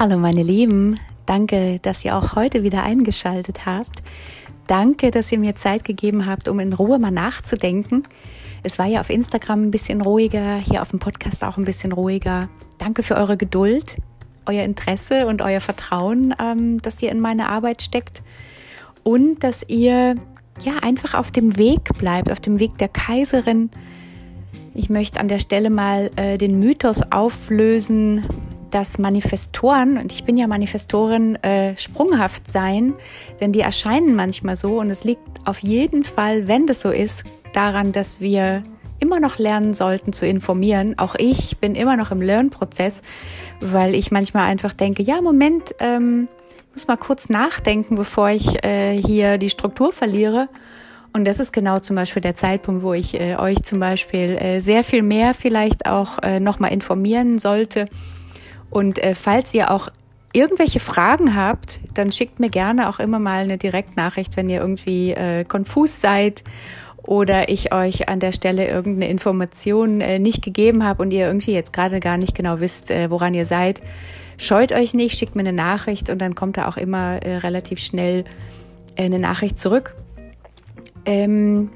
Hallo 0.00 0.16
meine 0.16 0.42
Lieben, 0.42 0.98
danke, 1.26 1.78
dass 1.82 2.06
ihr 2.06 2.16
auch 2.16 2.34
heute 2.34 2.62
wieder 2.62 2.82
eingeschaltet 2.82 3.66
habt. 3.66 4.02
Danke, 4.66 5.10
dass 5.10 5.30
ihr 5.30 5.38
mir 5.38 5.56
Zeit 5.56 5.84
gegeben 5.84 6.24
habt, 6.24 6.48
um 6.48 6.58
in 6.58 6.72
Ruhe 6.72 6.98
mal 6.98 7.10
nachzudenken. 7.10 8.04
Es 8.62 8.78
war 8.78 8.86
ja 8.86 9.00
auf 9.00 9.10
Instagram 9.10 9.64
ein 9.64 9.70
bisschen 9.70 10.00
ruhiger, 10.00 10.56
hier 10.56 10.80
auf 10.80 10.88
dem 10.88 11.00
Podcast 11.00 11.44
auch 11.44 11.58
ein 11.58 11.66
bisschen 11.66 11.92
ruhiger. 11.92 12.48
Danke 12.78 13.02
für 13.02 13.14
eure 13.14 13.36
Geduld, 13.36 13.98
euer 14.46 14.64
Interesse 14.64 15.26
und 15.26 15.42
euer 15.42 15.60
Vertrauen, 15.60 16.34
ähm, 16.40 16.80
dass 16.80 17.02
ihr 17.02 17.12
in 17.12 17.20
meine 17.20 17.50
Arbeit 17.50 17.82
steckt 17.82 18.22
und 19.02 19.44
dass 19.44 19.68
ihr 19.68 20.14
ja 20.64 20.78
einfach 20.80 21.12
auf 21.12 21.30
dem 21.30 21.58
Weg 21.58 21.98
bleibt, 21.98 22.30
auf 22.32 22.40
dem 22.40 22.58
Weg 22.58 22.78
der 22.78 22.88
Kaiserin. 22.88 23.68
Ich 24.72 24.88
möchte 24.88 25.20
an 25.20 25.28
der 25.28 25.40
Stelle 25.40 25.68
mal 25.68 26.10
äh, 26.16 26.38
den 26.38 26.58
Mythos 26.58 27.02
auflösen, 27.12 28.24
dass 28.70 28.98
Manifestoren, 28.98 29.98
und 29.98 30.12
ich 30.12 30.24
bin 30.24 30.36
ja 30.36 30.46
Manifestorin, 30.46 31.36
äh, 31.36 31.76
sprunghaft 31.76 32.48
sein, 32.48 32.94
denn 33.40 33.52
die 33.52 33.60
erscheinen 33.60 34.14
manchmal 34.14 34.56
so 34.56 34.80
und 34.80 34.90
es 34.90 35.04
liegt 35.04 35.46
auf 35.46 35.60
jeden 35.60 36.04
Fall, 36.04 36.48
wenn 36.48 36.66
das 36.66 36.80
so 36.80 36.90
ist, 36.90 37.24
daran, 37.52 37.92
dass 37.92 38.20
wir 38.20 38.62
immer 39.00 39.18
noch 39.18 39.38
lernen 39.38 39.74
sollten 39.74 40.12
zu 40.12 40.26
informieren. 40.26 40.98
Auch 40.98 41.14
ich 41.18 41.58
bin 41.58 41.74
immer 41.74 41.96
noch 41.96 42.10
im 42.10 42.20
Lernprozess, 42.20 43.02
weil 43.60 43.94
ich 43.94 44.10
manchmal 44.10 44.46
einfach 44.46 44.72
denke, 44.72 45.02
ja, 45.02 45.20
Moment, 45.20 45.74
ähm, 45.78 46.28
muss 46.72 46.86
mal 46.86 46.96
kurz 46.96 47.28
nachdenken, 47.28 47.96
bevor 47.96 48.30
ich 48.30 48.62
äh, 48.64 48.96
hier 48.96 49.38
die 49.38 49.50
Struktur 49.50 49.92
verliere. 49.92 50.48
Und 51.12 51.24
das 51.24 51.40
ist 51.40 51.52
genau 51.52 51.80
zum 51.80 51.96
Beispiel 51.96 52.22
der 52.22 52.36
Zeitpunkt, 52.36 52.82
wo 52.82 52.92
ich 52.92 53.18
äh, 53.18 53.36
euch 53.36 53.62
zum 53.62 53.80
Beispiel 53.80 54.36
äh, 54.36 54.60
sehr 54.60 54.84
viel 54.84 55.02
mehr 55.02 55.34
vielleicht 55.34 55.86
auch 55.86 56.18
äh, 56.22 56.38
nochmal 56.38 56.72
informieren 56.72 57.38
sollte. 57.38 57.86
Und 58.70 58.98
äh, 59.02 59.14
falls 59.14 59.52
ihr 59.52 59.70
auch 59.70 59.90
irgendwelche 60.32 60.80
Fragen 60.80 61.34
habt, 61.34 61.80
dann 61.94 62.12
schickt 62.12 62.38
mir 62.38 62.50
gerne 62.50 62.88
auch 62.88 63.00
immer 63.00 63.18
mal 63.18 63.42
eine 63.42 63.58
Direktnachricht, 63.58 64.36
wenn 64.36 64.48
ihr 64.48 64.60
irgendwie 64.60 65.10
äh, 65.12 65.44
konfus 65.44 66.00
seid 66.00 66.44
oder 67.02 67.48
ich 67.48 67.74
euch 67.74 68.08
an 68.08 68.20
der 68.20 68.32
Stelle 68.32 68.68
irgendeine 68.68 69.10
Information 69.10 70.00
äh, 70.00 70.18
nicht 70.18 70.42
gegeben 70.42 70.84
habe 70.84 71.02
und 71.02 71.10
ihr 71.10 71.26
irgendwie 71.26 71.52
jetzt 71.52 71.72
gerade 71.72 71.98
gar 71.98 72.16
nicht 72.16 72.34
genau 72.34 72.60
wisst, 72.60 72.90
äh, 72.90 73.10
woran 73.10 73.34
ihr 73.34 73.46
seid. 73.46 73.80
Scheut 74.36 74.72
euch 74.72 74.94
nicht, 74.94 75.18
schickt 75.18 75.34
mir 75.34 75.40
eine 75.40 75.52
Nachricht 75.52 76.08
und 76.08 76.18
dann 76.18 76.34
kommt 76.34 76.56
da 76.56 76.68
auch 76.68 76.76
immer 76.76 77.22
äh, 77.22 77.38
relativ 77.38 77.80
schnell 77.80 78.24
äh, 78.96 79.04
eine 79.04 79.18
Nachricht 79.18 79.58
zurück. 79.58 79.94
Ähm, 81.04 81.70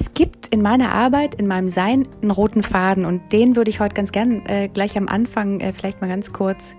es 0.00 0.14
gibt 0.14 0.46
in 0.54 0.62
meiner 0.62 0.92
Arbeit, 0.92 1.34
in 1.34 1.48
meinem 1.48 1.68
Sein 1.68 2.06
einen 2.22 2.30
roten 2.30 2.62
Faden 2.62 3.04
und 3.04 3.32
den 3.32 3.56
würde 3.56 3.68
ich 3.68 3.80
heute 3.80 3.96
ganz 3.96 4.12
gern 4.12 4.46
äh, 4.46 4.68
gleich 4.68 4.96
am 4.96 5.08
Anfang 5.08 5.58
äh, 5.58 5.72
vielleicht 5.72 6.00
mal 6.00 6.06
ganz 6.06 6.32
kurz 6.32 6.76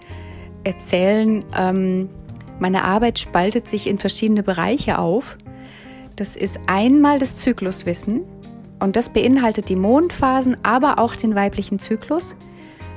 erzählen. 0.63 1.43
Ähm, 1.53 2.07
meine 2.59 2.85
Arbeit 2.85 3.19
spaltet 3.19 3.67
sich 3.67 3.87
in 3.87 3.99
verschiedene 3.99 4.41
Bereiche 4.41 4.99
auf. 4.99 5.37
Das 6.15 6.37
ist 6.37 6.61
einmal 6.67 7.19
das 7.19 7.35
Zykluswissen 7.35 8.21
und 8.79 8.95
das 8.95 9.09
beinhaltet 9.09 9.67
die 9.67 9.75
Mondphasen, 9.75 10.55
aber 10.63 10.97
auch 10.97 11.13
den 11.17 11.35
weiblichen 11.35 11.77
Zyklus. 11.77 12.37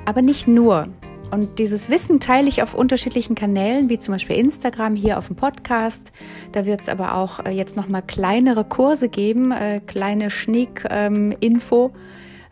Aber 0.05 0.23
nicht 0.23 0.47
nur. 0.47 0.89
Und 1.33 1.58
dieses 1.58 1.88
Wissen 1.88 2.20
teile 2.20 2.47
ich 2.47 2.62
auf 2.62 2.75
unterschiedlichen 2.75 3.34
Kanälen, 3.34 3.88
wie 3.88 3.98
zum 3.98 4.12
Beispiel 4.12 4.36
Instagram, 4.36 4.94
hier 4.94 5.16
auf 5.16 5.28
dem 5.28 5.36
Podcast. 5.36 6.12
Da 6.52 6.66
wird 6.66 6.83
es 6.83 6.91
aber 6.91 7.14
auch 7.14 7.47
äh, 7.47 7.50
jetzt 7.50 7.75
nochmal 7.75 8.02
kleinere 8.02 8.64
Kurse 8.64 9.08
geben, 9.08 9.50
äh, 9.50 9.80
kleine 9.80 10.28
Schnick-Info. 10.28 11.91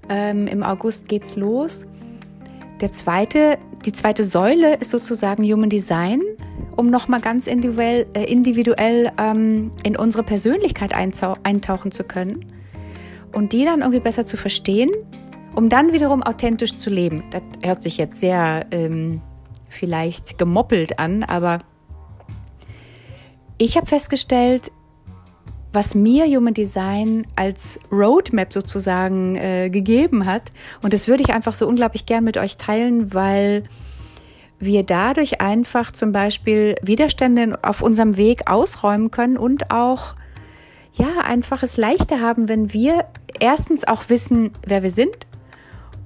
Ähm, 0.08 0.38
ähm, 0.38 0.46
Im 0.46 0.62
August 0.62 1.10
geht's 1.10 1.36
los. 1.36 1.86
Der 2.80 2.90
zweite, 2.90 3.58
die 3.84 3.92
zweite 3.92 4.24
Säule 4.24 4.76
ist 4.76 4.90
sozusagen 4.90 5.44
Human 5.44 5.68
Design, 5.68 6.22
um 6.74 6.86
nochmal 6.86 7.20
ganz 7.20 7.48
individuell, 7.48 8.06
äh, 8.14 8.24
individuell 8.32 9.12
ähm, 9.18 9.72
in 9.82 9.94
unsere 9.94 10.22
Persönlichkeit 10.22 10.94
eintauchen 10.94 11.90
zu 11.90 12.02
können 12.02 12.46
und 13.32 13.52
die 13.52 13.66
dann 13.66 13.80
irgendwie 13.80 14.00
besser 14.00 14.24
zu 14.24 14.38
verstehen 14.38 14.90
um 15.54 15.68
dann 15.68 15.92
wiederum 15.92 16.22
authentisch 16.22 16.76
zu 16.76 16.90
leben. 16.90 17.24
Das 17.30 17.42
hört 17.62 17.82
sich 17.82 17.98
jetzt 17.98 18.20
sehr 18.20 18.66
ähm, 18.70 19.20
vielleicht 19.68 20.38
gemoppelt 20.38 20.98
an, 20.98 21.22
aber 21.24 21.58
ich 23.58 23.76
habe 23.76 23.86
festgestellt, 23.86 24.72
was 25.72 25.94
mir 25.94 26.24
Human 26.26 26.54
Design 26.54 27.26
als 27.36 27.78
Roadmap 27.92 28.52
sozusagen 28.52 29.36
äh, 29.36 29.70
gegeben 29.70 30.26
hat. 30.26 30.50
Und 30.82 30.92
das 30.92 31.06
würde 31.06 31.22
ich 31.22 31.32
einfach 31.32 31.54
so 31.54 31.68
unglaublich 31.68 32.06
gern 32.06 32.24
mit 32.24 32.36
euch 32.36 32.56
teilen, 32.56 33.14
weil 33.14 33.64
wir 34.58 34.84
dadurch 34.84 35.40
einfach 35.40 35.92
zum 35.92 36.12
Beispiel 36.12 36.74
Widerstände 36.82 37.58
auf 37.62 37.82
unserem 37.82 38.16
Weg 38.16 38.50
ausräumen 38.50 39.10
können 39.10 39.36
und 39.36 39.70
auch 39.70 40.16
ja 40.92 41.20
einfach 41.24 41.62
es 41.62 41.76
leichter 41.76 42.20
haben, 42.20 42.48
wenn 42.48 42.72
wir 42.72 43.06
erstens 43.38 43.86
auch 43.86 44.08
wissen, 44.08 44.50
wer 44.66 44.82
wir 44.82 44.90
sind 44.90 45.26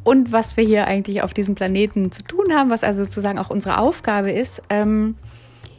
und 0.04 0.32
was 0.32 0.56
wir 0.56 0.64
hier 0.64 0.86
eigentlich 0.86 1.22
auf 1.22 1.34
diesem 1.34 1.54
Planeten 1.54 2.12
zu 2.12 2.22
tun 2.22 2.54
haben, 2.54 2.70
was 2.70 2.84
also 2.84 3.04
sozusagen 3.04 3.38
auch 3.38 3.50
unsere 3.50 3.78
Aufgabe 3.78 4.30
ist. 4.30 4.62
Ähm, 4.70 5.16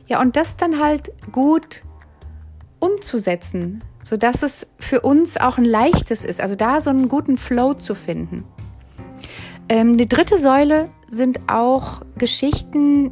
ja, 0.08 0.20
und 0.20 0.36
das 0.36 0.58
dann 0.58 0.82
halt 0.82 1.12
gut 1.32 1.84
umzusetzen, 2.80 3.84
sodass 4.02 4.44
es 4.44 4.68
für 4.80 5.02
uns 5.02 5.38
auch 5.38 5.58
ein 5.58 5.66
leichtes 5.66 6.26
ist, 6.26 6.42
also 6.42 6.56
da 6.56 6.82
so 6.82 6.90
einen 6.90 7.08
guten 7.08 7.38
Flow 7.38 7.74
zu 7.74 7.96
finden. 7.96 8.44
Ähm, 9.70 9.98
die 9.98 10.08
dritte 10.08 10.38
Säule 10.38 10.90
sind 11.08 11.40
auch 11.48 12.02
Geschichten, 12.18 13.12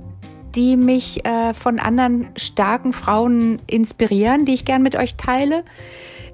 die 0.55 0.77
mich 0.77 1.25
äh, 1.25 1.53
von 1.53 1.79
anderen 1.79 2.27
starken 2.35 2.93
Frauen 2.93 3.59
inspirieren, 3.67 4.45
die 4.45 4.53
ich 4.53 4.65
gern 4.65 4.83
mit 4.83 4.95
euch 4.95 5.15
teile. 5.15 5.63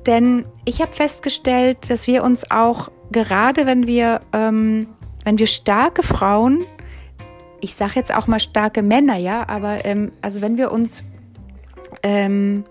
Denn 0.06 0.46
ich 0.66 0.82
habe 0.82 0.92
festgestellt, 0.92 1.90
dass 1.90 2.08
wir 2.08 2.24
uns 2.24 2.52
auch 2.52 2.90
gerade 3.12 3.66
wenn 3.66 3.88
wir, 3.88 4.22
ähm, 4.34 4.88
wenn 5.26 5.40
wir 5.40 5.48
starke 5.48 6.04
Frauen, 6.04 6.66
ich 7.62 7.76
sage 7.76 7.94
jetzt 7.96 8.14
auch 8.14 8.28
mal 8.28 8.40
starke 8.40 8.82
Männer, 8.82 9.18
ja, 9.18 9.48
aber 9.48 9.86
ähm, 9.86 10.12
also 10.22 10.42
wenn 10.42 10.58
wir 10.58 10.72
uns 10.72 11.04
ähm, 12.04 12.64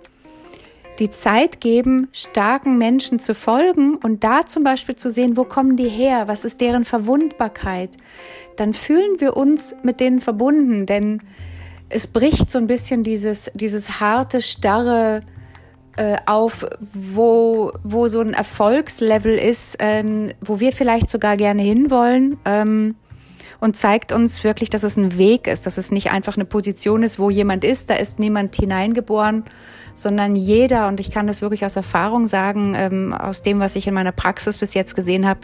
die 0.98 1.10
Zeit 1.10 1.60
geben, 1.60 2.08
starken 2.12 2.78
Menschen 2.78 3.18
zu 3.18 3.34
folgen 3.34 3.96
und 3.96 4.24
da 4.24 4.46
zum 4.46 4.64
Beispiel 4.64 4.96
zu 4.96 5.10
sehen, 5.10 5.36
wo 5.36 5.44
kommen 5.44 5.76
die 5.76 5.88
her, 5.88 6.26
was 6.26 6.44
ist 6.44 6.60
deren 6.60 6.84
Verwundbarkeit, 6.84 7.96
dann 8.56 8.72
fühlen 8.72 9.20
wir 9.20 9.36
uns 9.36 9.74
mit 9.82 10.00
denen 10.00 10.20
verbunden, 10.20 10.86
denn 10.86 11.22
es 11.88 12.06
bricht 12.06 12.50
so 12.50 12.58
ein 12.58 12.66
bisschen 12.66 13.02
dieses, 13.02 13.50
dieses 13.54 14.00
harte, 14.00 14.42
starre, 14.42 15.20
äh, 15.98 16.16
auf, 16.26 16.64
wo, 16.80 17.72
wo 17.82 18.06
so 18.06 18.20
ein 18.20 18.32
Erfolgslevel 18.32 19.36
ist, 19.36 19.76
ähm, 19.80 20.30
wo 20.40 20.60
wir 20.60 20.72
vielleicht 20.72 21.10
sogar 21.10 21.36
gerne 21.36 21.62
hinwollen. 21.62 22.38
Ähm, 22.44 22.94
und 23.60 23.76
zeigt 23.76 24.12
uns 24.12 24.44
wirklich, 24.44 24.70
dass 24.70 24.84
es 24.84 24.96
ein 24.96 25.18
Weg 25.18 25.48
ist, 25.48 25.66
dass 25.66 25.78
es 25.78 25.90
nicht 25.90 26.12
einfach 26.12 26.36
eine 26.36 26.44
Position 26.44 27.02
ist, 27.02 27.18
wo 27.18 27.28
jemand 27.28 27.64
ist, 27.64 27.90
da 27.90 27.94
ist 27.94 28.20
niemand 28.20 28.54
hineingeboren, 28.54 29.42
sondern 29.94 30.36
jeder, 30.36 30.86
und 30.86 31.00
ich 31.00 31.10
kann 31.10 31.26
das 31.26 31.42
wirklich 31.42 31.64
aus 31.64 31.74
Erfahrung 31.74 32.28
sagen, 32.28 32.74
ähm, 32.76 33.12
aus 33.12 33.42
dem, 33.42 33.58
was 33.58 33.74
ich 33.74 33.88
in 33.88 33.94
meiner 33.94 34.12
Praxis 34.12 34.58
bis 34.58 34.74
jetzt 34.74 34.94
gesehen 34.94 35.26
habe, 35.26 35.40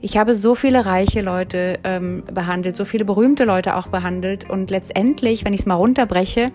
ich 0.00 0.16
habe 0.16 0.34
so 0.34 0.54
viele 0.54 0.86
reiche 0.86 1.20
Leute 1.20 1.78
ähm, 1.84 2.24
behandelt, 2.32 2.76
so 2.76 2.86
viele 2.86 3.04
berühmte 3.04 3.44
Leute 3.44 3.76
auch 3.76 3.88
behandelt 3.88 4.48
und 4.48 4.70
letztendlich, 4.70 5.44
wenn 5.44 5.52
ich 5.52 5.60
es 5.60 5.66
mal 5.66 5.74
runterbreche, 5.74 6.50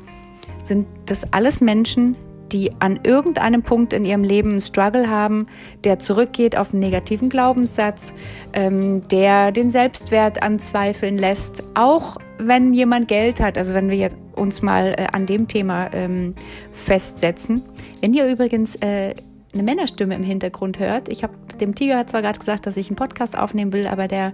sind 0.64 0.88
das 1.06 1.32
alles 1.34 1.62
Menschen, 1.62 2.16
die 2.52 2.72
an 2.80 3.00
irgendeinem 3.04 3.64
Punkt 3.64 3.94
in 3.94 4.06
ihrem 4.06 4.24
Leben 4.24 4.52
einen 4.52 4.62
Struggle 4.62 5.10
haben, 5.10 5.48
der 5.84 6.00
zurückgeht 6.00 6.58
auf 6.58 6.72
einen 6.74 6.80
negativen 6.80 7.30
Glaubenssatz, 7.30 8.14
ähm, 8.54 9.08
der 9.10 9.52
den 9.52 9.70
Selbstwert 9.70 10.44
anzweifeln 10.44 11.18
lässt, 11.18 11.64
auch 11.76 12.18
wenn 12.38 12.74
jemand 12.74 13.08
Geld 13.08 13.40
hat, 13.40 13.58
also 13.58 13.74
wenn 13.74 13.90
wir 13.90 14.10
uns 14.36 14.62
mal 14.62 14.96
äh, 14.98 15.08
an 15.12 15.26
dem 15.26 15.48
Thema 15.48 15.90
ähm, 15.94 16.34
festsetzen. 16.72 17.64
Wenn 18.02 18.14
ihr 18.14 18.28
übrigens 18.28 18.76
äh, 18.78 19.14
eine 19.54 19.64
Männerstimme 19.64 20.16
im 20.16 20.24
Hintergrund 20.24 20.80
hört, 20.80 21.10
ich 21.10 21.24
habe 21.24 21.34
dem 21.60 21.76
Tiger 21.76 21.98
hat 21.98 22.10
zwar 22.10 22.22
gerade 22.22 22.40
gesagt, 22.40 22.66
dass 22.66 22.78
ich 22.78 22.88
einen 22.90 22.96
Podcast 22.96 23.38
aufnehmen 23.38 23.74
will, 23.74 23.88
aber 23.88 24.08
der 24.08 24.34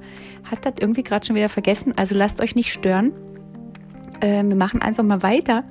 hat 0.49 0.65
das 0.65 0.73
irgendwie 0.79 1.03
gerade 1.03 1.25
schon 1.25 1.35
wieder 1.35 1.49
vergessen, 1.49 1.93
also 1.95 2.15
lasst 2.15 2.41
euch 2.41 2.55
nicht 2.55 2.71
stören. 2.71 3.11
Äh, 4.21 4.43
wir 4.43 4.55
machen 4.55 4.81
einfach 4.81 5.03
mal 5.03 5.23
weiter. 5.23 5.63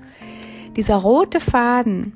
Dieser 0.76 0.96
rote 0.96 1.38
Faden, 1.38 2.14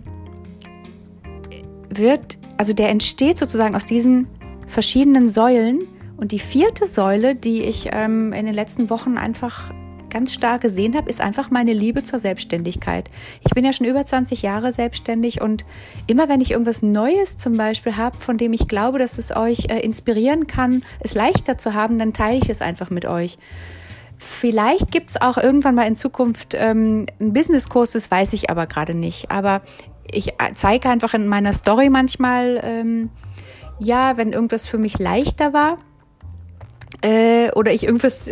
wird, 1.98 2.38
also 2.56 2.72
der 2.72 2.88
entsteht 2.88 3.38
sozusagen 3.38 3.74
aus 3.74 3.84
diesen 3.84 4.28
verschiedenen 4.66 5.28
Säulen. 5.28 5.86
Und 6.16 6.32
die 6.32 6.40
vierte 6.40 6.86
Säule, 6.86 7.34
die 7.34 7.62
ich 7.62 7.90
ähm, 7.92 8.32
in 8.32 8.46
den 8.46 8.54
letzten 8.54 8.90
Wochen 8.90 9.16
einfach 9.16 9.72
ganz 10.10 10.32
stark 10.32 10.62
gesehen 10.62 10.96
habe, 10.96 11.08
ist 11.08 11.20
einfach 11.20 11.50
meine 11.50 11.72
Liebe 11.72 12.02
zur 12.02 12.18
Selbstständigkeit. 12.18 13.10
Ich 13.44 13.52
bin 13.54 13.64
ja 13.64 13.72
schon 13.72 13.86
über 13.86 14.04
20 14.04 14.42
Jahre 14.42 14.72
selbstständig 14.72 15.40
und 15.40 15.64
immer 16.06 16.28
wenn 16.28 16.40
ich 16.40 16.52
irgendwas 16.52 16.82
Neues 16.82 17.36
zum 17.36 17.56
Beispiel 17.56 17.96
habe, 17.96 18.18
von 18.18 18.38
dem 18.38 18.52
ich 18.52 18.68
glaube, 18.68 18.98
dass 18.98 19.18
es 19.18 19.36
euch 19.36 19.66
äh, 19.68 19.80
inspirieren 19.80 20.46
kann, 20.46 20.82
es 21.00 21.14
leichter 21.14 21.58
zu 21.58 21.74
haben, 21.74 21.98
dann 21.98 22.12
teile 22.12 22.38
ich 22.38 22.48
es 22.48 22.62
einfach 22.62 22.90
mit 22.90 23.06
euch. 23.06 23.38
Vielleicht 24.16 24.90
gibt 24.90 25.10
es 25.10 25.20
auch 25.20 25.38
irgendwann 25.38 25.76
mal 25.76 25.86
in 25.86 25.94
Zukunft 25.94 26.54
ähm, 26.54 27.06
einen 27.20 27.32
Businesskurs, 27.32 27.92
das 27.92 28.10
weiß 28.10 28.32
ich 28.32 28.50
aber 28.50 28.66
gerade 28.66 28.94
nicht. 28.94 29.30
Aber 29.30 29.62
ich 30.10 30.28
äh, 30.28 30.52
zeige 30.54 30.88
einfach 30.88 31.14
in 31.14 31.28
meiner 31.28 31.52
Story 31.52 31.90
manchmal, 31.90 32.60
ähm, 32.62 33.10
ja, 33.78 34.16
wenn 34.16 34.32
irgendwas 34.32 34.66
für 34.66 34.78
mich 34.78 34.98
leichter 34.98 35.52
war 35.52 35.78
äh, 37.02 37.50
oder 37.52 37.72
ich 37.72 37.84
irgendwas, 37.84 38.28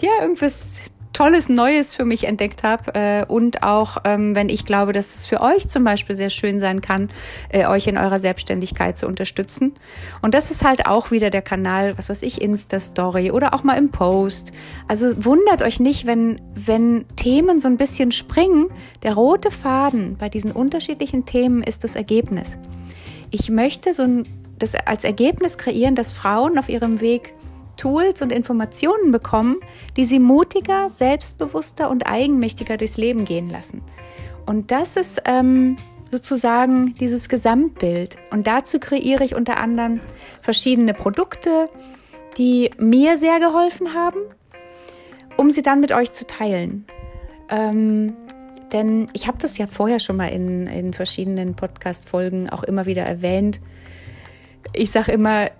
ja, 0.00 0.10
irgendwas 0.22 0.90
Tolles 1.20 1.50
Neues 1.50 1.94
für 1.94 2.06
mich 2.06 2.24
entdeckt 2.24 2.62
habe 2.62 2.94
äh, 2.94 3.26
und 3.26 3.62
auch, 3.62 3.98
ähm, 4.04 4.34
wenn 4.34 4.48
ich 4.48 4.64
glaube, 4.64 4.94
dass 4.94 5.14
es 5.14 5.26
für 5.26 5.42
euch 5.42 5.68
zum 5.68 5.84
Beispiel 5.84 6.16
sehr 6.16 6.30
schön 6.30 6.60
sein 6.60 6.80
kann, 6.80 7.10
äh, 7.50 7.66
euch 7.66 7.86
in 7.88 7.98
eurer 7.98 8.18
Selbstständigkeit 8.18 8.96
zu 8.96 9.06
unterstützen. 9.06 9.74
Und 10.22 10.32
das 10.32 10.50
ist 10.50 10.64
halt 10.64 10.86
auch 10.86 11.10
wieder 11.10 11.28
der 11.28 11.42
Kanal, 11.42 11.98
was 11.98 12.08
weiß 12.08 12.22
ich, 12.22 12.40
Insta-Story 12.40 13.32
oder 13.32 13.52
auch 13.52 13.64
mal 13.64 13.76
im 13.76 13.90
Post. 13.90 14.52
Also 14.88 15.08
wundert 15.22 15.60
euch 15.60 15.78
nicht, 15.78 16.06
wenn, 16.06 16.40
wenn 16.54 17.04
Themen 17.16 17.58
so 17.58 17.68
ein 17.68 17.76
bisschen 17.76 18.12
springen. 18.12 18.70
Der 19.02 19.12
rote 19.12 19.50
Faden 19.50 20.16
bei 20.16 20.30
diesen 20.30 20.52
unterschiedlichen 20.52 21.26
Themen 21.26 21.62
ist 21.62 21.84
das 21.84 21.96
Ergebnis. 21.96 22.56
Ich 23.30 23.50
möchte 23.50 23.92
so 23.92 24.04
ein, 24.04 24.26
das 24.58 24.74
als 24.74 25.04
Ergebnis 25.04 25.58
kreieren, 25.58 25.96
dass 25.96 26.12
Frauen 26.12 26.58
auf 26.58 26.70
ihrem 26.70 27.02
Weg 27.02 27.34
Tools 27.80 28.20
und 28.20 28.30
Informationen 28.30 29.10
bekommen, 29.10 29.56
die 29.96 30.04
sie 30.04 30.20
mutiger, 30.20 30.90
selbstbewusster 30.90 31.88
und 31.88 32.02
eigenmächtiger 32.02 32.76
durchs 32.76 32.98
Leben 32.98 33.24
gehen 33.24 33.48
lassen. 33.48 33.80
Und 34.44 34.70
das 34.70 34.96
ist 34.96 35.22
ähm, 35.24 35.78
sozusagen 36.10 36.94
dieses 36.96 37.30
Gesamtbild. 37.30 38.16
Und 38.30 38.46
dazu 38.46 38.78
kreiere 38.78 39.24
ich 39.24 39.34
unter 39.34 39.56
anderem 39.56 40.00
verschiedene 40.42 40.92
Produkte, 40.92 41.70
die 42.36 42.70
mir 42.78 43.16
sehr 43.16 43.40
geholfen 43.40 43.94
haben, 43.94 44.20
um 45.38 45.50
sie 45.50 45.62
dann 45.62 45.80
mit 45.80 45.92
euch 45.92 46.12
zu 46.12 46.26
teilen. 46.26 46.84
Ähm, 47.48 48.14
denn 48.72 49.06
ich 49.14 49.26
habe 49.26 49.38
das 49.40 49.56
ja 49.56 49.66
vorher 49.66 50.00
schon 50.00 50.16
mal 50.16 50.28
in, 50.28 50.66
in 50.66 50.92
verschiedenen 50.92 51.54
Podcast-Folgen 51.54 52.50
auch 52.50 52.62
immer 52.62 52.84
wieder 52.84 53.02
erwähnt. 53.02 53.60
Ich 54.74 54.90
sage 54.90 55.12
immer, 55.12 55.50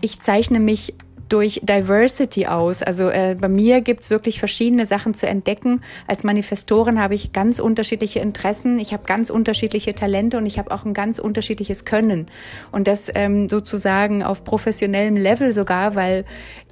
ich 0.00 0.20
zeichne 0.20 0.58
mich 0.58 0.94
durch 1.28 1.60
Diversity 1.62 2.46
aus. 2.46 2.82
Also 2.82 3.08
äh, 3.08 3.36
bei 3.38 3.48
mir 3.48 3.80
gibt's 3.80 4.10
wirklich 4.10 4.38
verschiedene 4.38 4.86
Sachen 4.86 5.14
zu 5.14 5.26
entdecken. 5.26 5.80
Als 6.06 6.24
Manifestorin 6.24 7.00
habe 7.00 7.14
ich 7.14 7.32
ganz 7.32 7.58
unterschiedliche 7.58 8.20
Interessen, 8.20 8.78
ich 8.78 8.92
habe 8.92 9.04
ganz 9.04 9.30
unterschiedliche 9.30 9.94
Talente 9.94 10.38
und 10.38 10.46
ich 10.46 10.58
habe 10.58 10.70
auch 10.70 10.84
ein 10.84 10.94
ganz 10.94 11.18
unterschiedliches 11.18 11.84
Können. 11.84 12.26
Und 12.72 12.86
das 12.86 13.10
ähm, 13.14 13.48
sozusagen 13.48 14.22
auf 14.22 14.44
professionellem 14.44 15.16
Level 15.16 15.52
sogar, 15.52 15.94
weil 15.94 16.24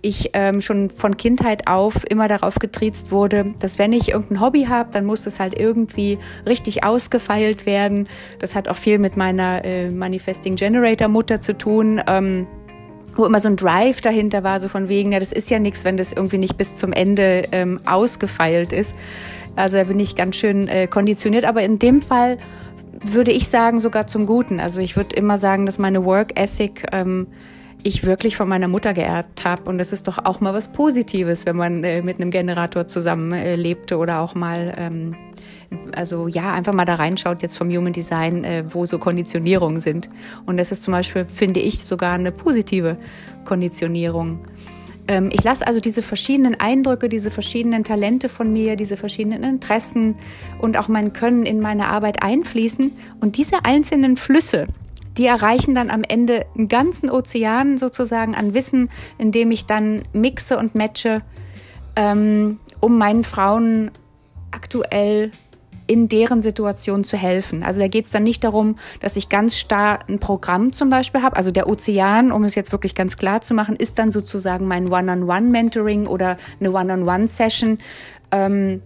ich 0.03 0.31
ähm, 0.35 0.61
schon 0.61 0.91
von 0.91 1.17
Kindheit 1.17 1.67
auf 1.67 2.05
immer 2.09 2.29
darauf 2.29 2.57
getriezt 2.57 3.11
wurde, 3.11 3.55
dass 3.59 3.79
wenn 3.79 3.93
ich 3.93 4.11
irgendein 4.11 4.41
Hobby 4.41 4.65
habe, 4.65 4.91
dann 4.93 5.07
muss 5.07 5.27
es 5.27 5.41
halt 5.41 5.59
irgendwie 5.59 6.19
richtig 6.47 6.85
ausgefeilt 6.85 7.67
werden. 7.67 8.09
Das 8.39 8.55
hat 8.55 8.69
auch 8.69 8.77
viel 8.77 8.99
mit 8.99 9.17
meiner 9.17 9.65
äh, 9.65 9.91
Manifesting 9.91 10.57
Generator 10.57 11.09
Mutter 11.09 11.41
zu 11.41 11.57
tun. 11.57 12.03
Ähm, 12.07 12.47
wo 13.17 13.25
immer 13.25 13.41
so 13.41 13.49
ein 13.49 13.57
Drive 13.57 14.01
dahinter 14.01 14.43
war, 14.43 14.61
so 14.61 14.69
von 14.69 14.89
wegen, 14.89 15.13
ja, 15.13 15.21
das 15.21 15.33
ist 15.33 15.51
ja 15.51 15.59
nichts, 15.59 15.85
wenn 15.85 15.97
das 15.97 16.13
irgendwie 16.13 16.39
nicht 16.39 16.57
bis 16.57 16.75
zum 16.75 16.93
Ende 16.93 17.49
ähm, 17.53 17.81
ausgefeilt 17.85 18.73
ist. 18.73 18.97
Also 19.57 19.77
da 19.77 19.85
bin 19.85 20.01
ich 20.01 20.17
ganz 20.17 20.37
schön 20.37 20.69
äh, 20.69 20.87
konditioniert, 20.87 21.45
aber 21.45 21.63
in 21.63 21.79
dem 21.79 22.03
Fall 22.03 22.39
würde 23.05 23.33
ich 23.33 23.49
sagen, 23.49 23.81
sogar 23.81 24.07
zum 24.07 24.27
Guten. 24.27 24.61
Also 24.61 24.81
ich 24.81 24.97
würde 24.97 25.15
immer 25.17 25.39
sagen, 25.39 25.67
dass 25.67 25.79
meine 25.79 26.05
Work 26.05 26.39
Ethic 26.39 26.87
ähm, 26.93 27.27
ich 27.85 28.05
wirklich 28.05 28.37
von 28.37 28.49
meiner 28.49 28.67
Mutter 28.67 28.95
geerbt 28.95 29.45
habe. 29.45 29.69
Und 29.69 29.79
das 29.79 29.93
ist 29.93 30.09
doch 30.09 30.19
auch 30.25 30.41
mal 30.41 30.53
was 30.55 30.73
Positives, 30.73 31.47
wenn 31.47 31.57
man 31.57 31.85
äh, 31.85 32.03
mit 32.03 32.21
einem 32.21 32.31
Generator 32.31 32.87
zusammen 32.87 33.33
äh, 33.33 33.55
lebte 33.55 33.97
oder 33.99 34.21
auch 34.21 34.35
mal 34.35 34.75
ähm, 34.77 35.15
also 35.95 36.29
ja, 36.29 36.53
einfach 36.53 36.73
mal 36.73 36.85
da 36.85 36.95
reinschaut 36.97 37.43
jetzt 37.43 37.57
vom 37.57 37.71
Human 37.71 37.93
Design, 37.93 38.45
äh, 38.45 38.65
wo 38.69 38.87
so 38.87 38.99
Konditionierungen 38.99 39.81
sind. 39.81 40.09
Und 40.47 40.57
das 40.57 40.73
ist 40.73 40.83
zum 40.83 40.93
Beispiel, 40.93 41.25
finde 41.25 41.61
ich, 41.61 41.85
sogar 41.85 42.15
eine 42.15 42.33
positive 42.33 42.97
Konditionierung. 43.45 44.41
Ähm, 45.09 45.31
ich 45.33 45.43
lasse 45.43 45.67
also 45.67 45.81
diese 45.81 46.03
verschiedenen 46.03 46.59
Eindrücke, 46.59 47.09
diese 47.09 47.31
verschiedenen 47.31 47.85
Talente 47.85 48.29
von 48.29 48.53
mir, 48.53 48.77
diese 48.77 48.97
verschiedenen 48.97 49.43
Interessen 49.43 50.17
und 50.61 50.77
auch 50.77 50.89
mein 50.89 51.13
Können 51.13 51.45
in 51.45 51.61
meine 51.61 51.89
Arbeit 51.89 52.23
einfließen. 52.23 52.93
Und 53.21 53.37
diese 53.37 53.65
einzelnen 53.65 54.17
Flüsse, 54.17 54.69
die 55.17 55.27
erreichen 55.27 55.75
dann 55.75 55.91
am 55.91 56.03
Ende 56.03 56.47
einen 56.57 56.69
ganzen 56.69 57.11
Ozean 57.11 57.79
sozusagen 57.79 58.35
an 58.35 58.55
Wissen, 58.55 58.91
in 59.19 59.33
dem 59.33 59.51
ich 59.51 59.67
dann 59.67 60.03
mixe 60.13 60.59
und 60.59 60.75
matche, 60.75 61.23
ähm, 61.97 62.59
um 62.81 62.99
meinen 62.99 63.25
Frauen 63.25 63.91
aktuell 64.51 65.33
in 65.87 66.09
deren 66.09 66.41
Situation 66.41 67.05
zu 67.05 67.17
helfen. 67.17 67.63
Also 67.63 67.81
da 67.81 67.89
geht 67.89 68.07
es 68.07 68.11
dann 68.11 68.23
nicht 68.23 68.43
darum, 68.43 68.77
dass 69.01 69.17
ich 69.17 69.29
ganz 69.29 69.59
starr 69.59 69.99
ein 70.09 70.19
Programm 70.19 70.73
zum 70.73 70.89
Beispiel 70.89 71.23
habe. 71.23 71.37
Also 71.37 71.51
der 71.51 71.69
Ozean, 71.69 72.33
um 72.33 72.45
es 72.45 72.55
jetzt 72.55 72.73
wirklich 72.73 72.95
ganz 72.95 73.17
klar 73.17 73.43
zu 73.43 73.53
machen, 73.53 73.77
ist 73.77 73.99
dann 73.99 74.11
sozusagen 74.11 74.67
mein 74.67 74.91
One-on-One-Mentoring 74.91 76.07
oder 76.07 76.39
eine 76.59 76.73
One-on-One-Session, 76.73 77.79
ähm, 78.31 78.81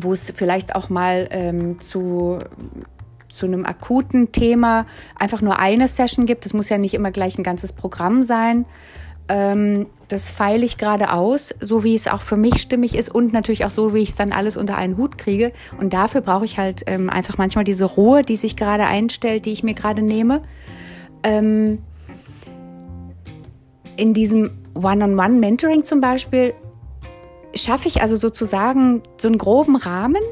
wo 0.00 0.12
es 0.12 0.32
vielleicht 0.34 0.76
auch 0.76 0.88
mal 0.90 1.28
ähm, 1.32 1.80
zu 1.80 2.38
zu 3.32 3.46
einem 3.46 3.64
akuten 3.64 4.30
Thema 4.32 4.86
einfach 5.18 5.40
nur 5.40 5.58
eine 5.58 5.88
Session 5.88 6.26
gibt. 6.26 6.46
Es 6.46 6.54
muss 6.54 6.68
ja 6.68 6.78
nicht 6.78 6.94
immer 6.94 7.10
gleich 7.10 7.38
ein 7.38 7.42
ganzes 7.42 7.72
Programm 7.72 8.22
sein. 8.22 8.66
Ähm, 9.28 9.86
das 10.08 10.30
feile 10.30 10.64
ich 10.64 10.76
gerade 10.76 11.12
aus, 11.12 11.54
so 11.60 11.84
wie 11.84 11.94
es 11.94 12.06
auch 12.06 12.20
für 12.20 12.36
mich 12.36 12.60
stimmig 12.60 12.94
ist 12.94 13.08
und 13.08 13.32
natürlich 13.32 13.64
auch 13.64 13.70
so, 13.70 13.94
wie 13.94 14.00
ich 14.00 14.10
es 14.10 14.14
dann 14.14 14.32
alles 14.32 14.56
unter 14.56 14.76
einen 14.76 14.96
Hut 14.98 15.16
kriege. 15.16 15.52
Und 15.80 15.94
dafür 15.94 16.20
brauche 16.20 16.44
ich 16.44 16.58
halt 16.58 16.82
ähm, 16.86 17.08
einfach 17.08 17.38
manchmal 17.38 17.64
diese 17.64 17.86
Ruhe, 17.86 18.22
die 18.22 18.36
sich 18.36 18.56
gerade 18.56 18.84
einstellt, 18.84 19.46
die 19.46 19.52
ich 19.52 19.62
mir 19.62 19.74
gerade 19.74 20.02
nehme. 20.02 20.42
Ähm, 21.22 21.78
in 23.96 24.12
diesem 24.12 24.50
One-on-One-Mentoring 24.74 25.84
zum 25.84 26.00
Beispiel 26.00 26.54
schaffe 27.54 27.88
ich 27.88 28.02
also 28.02 28.16
sozusagen 28.16 29.02
so 29.16 29.28
einen 29.28 29.38
groben 29.38 29.76
Rahmen 29.76 30.22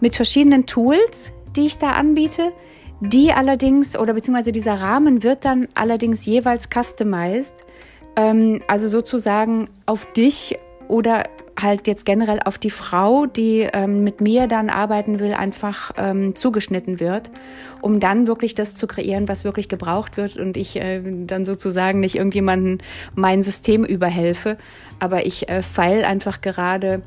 mit 0.00 0.16
verschiedenen 0.16 0.66
Tools, 0.66 1.32
die 1.56 1.66
ich 1.66 1.78
da 1.78 1.92
anbiete. 1.92 2.52
Die 3.00 3.32
allerdings, 3.32 3.96
oder 3.96 4.14
beziehungsweise 4.14 4.50
dieser 4.50 4.80
Rahmen 4.80 5.22
wird 5.22 5.44
dann 5.44 5.68
allerdings 5.74 6.26
jeweils 6.26 6.68
customized 6.68 7.64
ähm, 8.18 8.60
also 8.66 8.88
sozusagen 8.88 9.68
auf 9.86 10.04
dich 10.04 10.58
oder 10.88 11.22
halt 11.60 11.86
jetzt 11.86 12.04
generell 12.04 12.40
auf 12.44 12.58
die 12.58 12.70
Frau, 12.70 13.26
die 13.26 13.68
ähm, 13.72 14.04
mit 14.04 14.20
mir 14.20 14.46
dann 14.46 14.70
arbeiten 14.70 15.18
will, 15.20 15.34
einfach 15.34 15.92
ähm, 15.96 16.34
zugeschnitten 16.34 17.00
wird, 17.00 17.30
um 17.80 18.00
dann 18.00 18.26
wirklich 18.26 18.54
das 18.54 18.74
zu 18.74 18.86
kreieren, 18.86 19.28
was 19.28 19.44
wirklich 19.44 19.68
gebraucht 19.68 20.16
wird 20.16 20.36
und 20.36 20.56
ich 20.56 20.76
äh, 20.76 21.02
dann 21.26 21.44
sozusagen 21.44 22.00
nicht 22.00 22.16
irgendjemanden 22.16 22.78
mein 23.14 23.42
System 23.42 23.84
überhelfe, 23.84 24.56
aber 24.98 25.26
ich 25.26 25.48
äh, 25.48 25.62
feil 25.62 26.04
einfach 26.04 26.40
gerade 26.40 27.02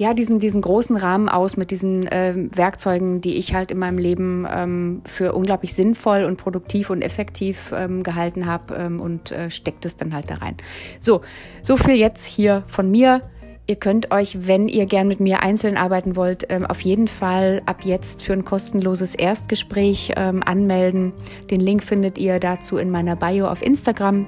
ja, 0.00 0.14
diesen, 0.14 0.38
diesen 0.38 0.62
großen 0.62 0.96
Rahmen 0.96 1.28
aus 1.28 1.58
mit 1.58 1.70
diesen 1.70 2.06
äh, 2.06 2.32
Werkzeugen, 2.34 3.20
die 3.20 3.36
ich 3.36 3.52
halt 3.52 3.70
in 3.70 3.76
meinem 3.76 3.98
Leben 3.98 4.46
ähm, 4.50 5.02
für 5.04 5.34
unglaublich 5.34 5.74
sinnvoll 5.74 6.24
und 6.24 6.38
produktiv 6.38 6.88
und 6.88 7.02
effektiv 7.02 7.70
ähm, 7.76 8.02
gehalten 8.02 8.46
habe 8.46 8.76
ähm, 8.76 8.98
und 8.98 9.30
äh, 9.30 9.50
steckt 9.50 9.84
es 9.84 9.96
dann 9.96 10.14
halt 10.14 10.30
da 10.30 10.36
rein. 10.36 10.56
So, 11.00 11.20
so 11.60 11.76
viel 11.76 11.96
jetzt 11.96 12.24
hier 12.24 12.64
von 12.66 12.90
mir. 12.90 13.20
Ihr 13.66 13.76
könnt 13.76 14.10
euch, 14.10 14.46
wenn 14.46 14.68
ihr 14.68 14.86
gern 14.86 15.06
mit 15.06 15.20
mir 15.20 15.42
einzeln 15.42 15.76
arbeiten 15.76 16.16
wollt, 16.16 16.46
ähm, 16.48 16.64
auf 16.64 16.80
jeden 16.80 17.06
Fall 17.06 17.60
ab 17.66 17.84
jetzt 17.84 18.22
für 18.22 18.32
ein 18.32 18.46
kostenloses 18.46 19.14
Erstgespräch 19.14 20.12
ähm, 20.16 20.42
anmelden. 20.42 21.12
Den 21.50 21.60
Link 21.60 21.82
findet 21.82 22.16
ihr 22.16 22.40
dazu 22.40 22.78
in 22.78 22.88
meiner 22.88 23.16
Bio 23.16 23.48
auf 23.48 23.60
Instagram. 23.60 24.26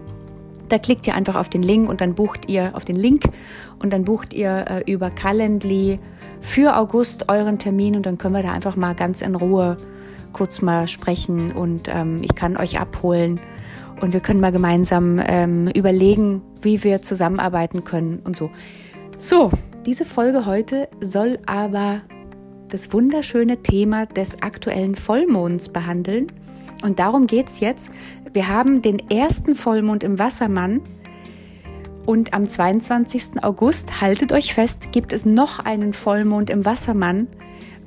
Da 0.72 0.78
klickt 0.78 1.06
ihr 1.06 1.14
einfach 1.14 1.34
auf 1.34 1.50
den 1.50 1.62
Link 1.62 1.86
und 1.86 2.00
dann 2.00 2.14
bucht 2.14 2.48
ihr 2.48 2.70
auf 2.72 2.86
den 2.86 2.96
Link 2.96 3.24
und 3.78 3.92
dann 3.92 4.04
bucht 4.04 4.32
ihr 4.32 4.64
äh, 4.70 4.90
über 4.90 5.10
Calendly 5.10 6.00
für 6.40 6.78
August 6.78 7.28
euren 7.28 7.58
Termin 7.58 7.94
und 7.94 8.06
dann 8.06 8.16
können 8.16 8.34
wir 8.34 8.42
da 8.42 8.52
einfach 8.52 8.74
mal 8.74 8.94
ganz 8.94 9.20
in 9.20 9.34
Ruhe 9.34 9.76
kurz 10.32 10.62
mal 10.62 10.88
sprechen 10.88 11.52
und 11.52 11.88
ähm, 11.88 12.22
ich 12.22 12.34
kann 12.34 12.56
euch 12.56 12.80
abholen 12.80 13.38
und 14.00 14.14
wir 14.14 14.20
können 14.20 14.40
mal 14.40 14.50
gemeinsam 14.50 15.20
ähm, 15.22 15.68
überlegen, 15.68 16.40
wie 16.62 16.82
wir 16.84 17.02
zusammenarbeiten 17.02 17.84
können 17.84 18.20
und 18.24 18.38
so. 18.38 18.50
So, 19.18 19.50
diese 19.84 20.06
Folge 20.06 20.46
heute 20.46 20.88
soll 21.02 21.38
aber 21.44 22.00
das 22.70 22.94
wunderschöne 22.94 23.62
Thema 23.62 24.06
des 24.06 24.42
aktuellen 24.42 24.94
Vollmonds 24.94 25.68
behandeln. 25.68 26.28
Und 26.82 26.98
darum 26.98 27.26
geht 27.26 27.48
es 27.48 27.60
jetzt. 27.60 27.90
Wir 28.32 28.48
haben 28.48 28.80
den 28.80 28.98
ersten 29.10 29.54
Vollmond 29.54 30.02
im 30.02 30.18
Wassermann 30.18 30.80
und 32.06 32.32
am 32.32 32.48
22. 32.48 33.42
August, 33.42 34.00
haltet 34.00 34.32
euch 34.32 34.54
fest, 34.54 34.88
gibt 34.90 35.12
es 35.12 35.26
noch 35.26 35.58
einen 35.58 35.92
Vollmond 35.92 36.48
im 36.48 36.64
Wassermann. 36.64 37.28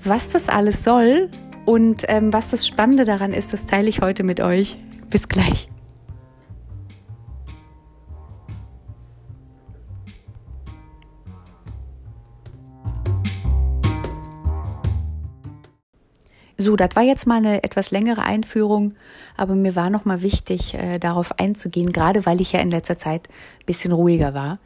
Was 0.04 0.30
das 0.30 0.48
alles 0.48 0.84
soll 0.84 1.32
und 1.66 2.04
ähm, 2.10 2.32
was 2.32 2.52
das 2.52 2.68
Spannende 2.68 3.06
daran 3.06 3.34
ist, 3.34 3.54
das 3.54 3.66
teile 3.66 3.90
ich 3.90 4.02
heute 4.02 4.24
mit 4.24 4.40
euch. 4.40 4.78
Bis 5.10 5.28
gleich. 5.30 5.68
So, 16.58 16.76
das 16.76 16.96
war 16.96 17.04
jetzt 17.04 17.28
mal 17.28 17.38
eine 17.38 17.64
etwas 17.64 17.92
längere 17.92 18.24
Einführung 18.24 18.94
aber 19.38 19.56
mir 19.56 19.76
war 19.76 19.90
nochmal 19.90 20.22
wichtig, 20.22 20.74
äh, 20.74 21.00
darauf 21.00 21.40
einzugehen, 21.40 21.92
gerade 21.92 22.26
weil 22.26 22.42
ich 22.42 22.54
ja 22.54 22.60
in 22.60 22.72
letzter 22.72 22.98
Zeit 22.98 23.30
ein 23.60 23.66
bisschen 23.66 23.92
ruhiger 23.92 24.34
war 24.34 24.60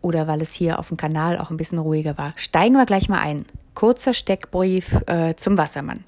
oder 0.00 0.26
weil 0.26 0.42
es 0.42 0.52
hier 0.52 0.78
auf 0.78 0.88
dem 0.88 0.96
Kanal 0.96 1.38
auch 1.38 1.50
ein 1.50 1.56
bisschen 1.56 1.78
ruhiger 1.78 2.16
war. 2.18 2.32
Steigen 2.36 2.74
wir 2.74 2.86
gleich 2.86 3.08
mal 3.08 3.20
ein. 3.20 3.44
Kurzer 3.74 4.12
Steckbrief 4.12 4.96
äh, 5.06 5.34
zum 5.36 5.56
Wassermann. 5.56 6.04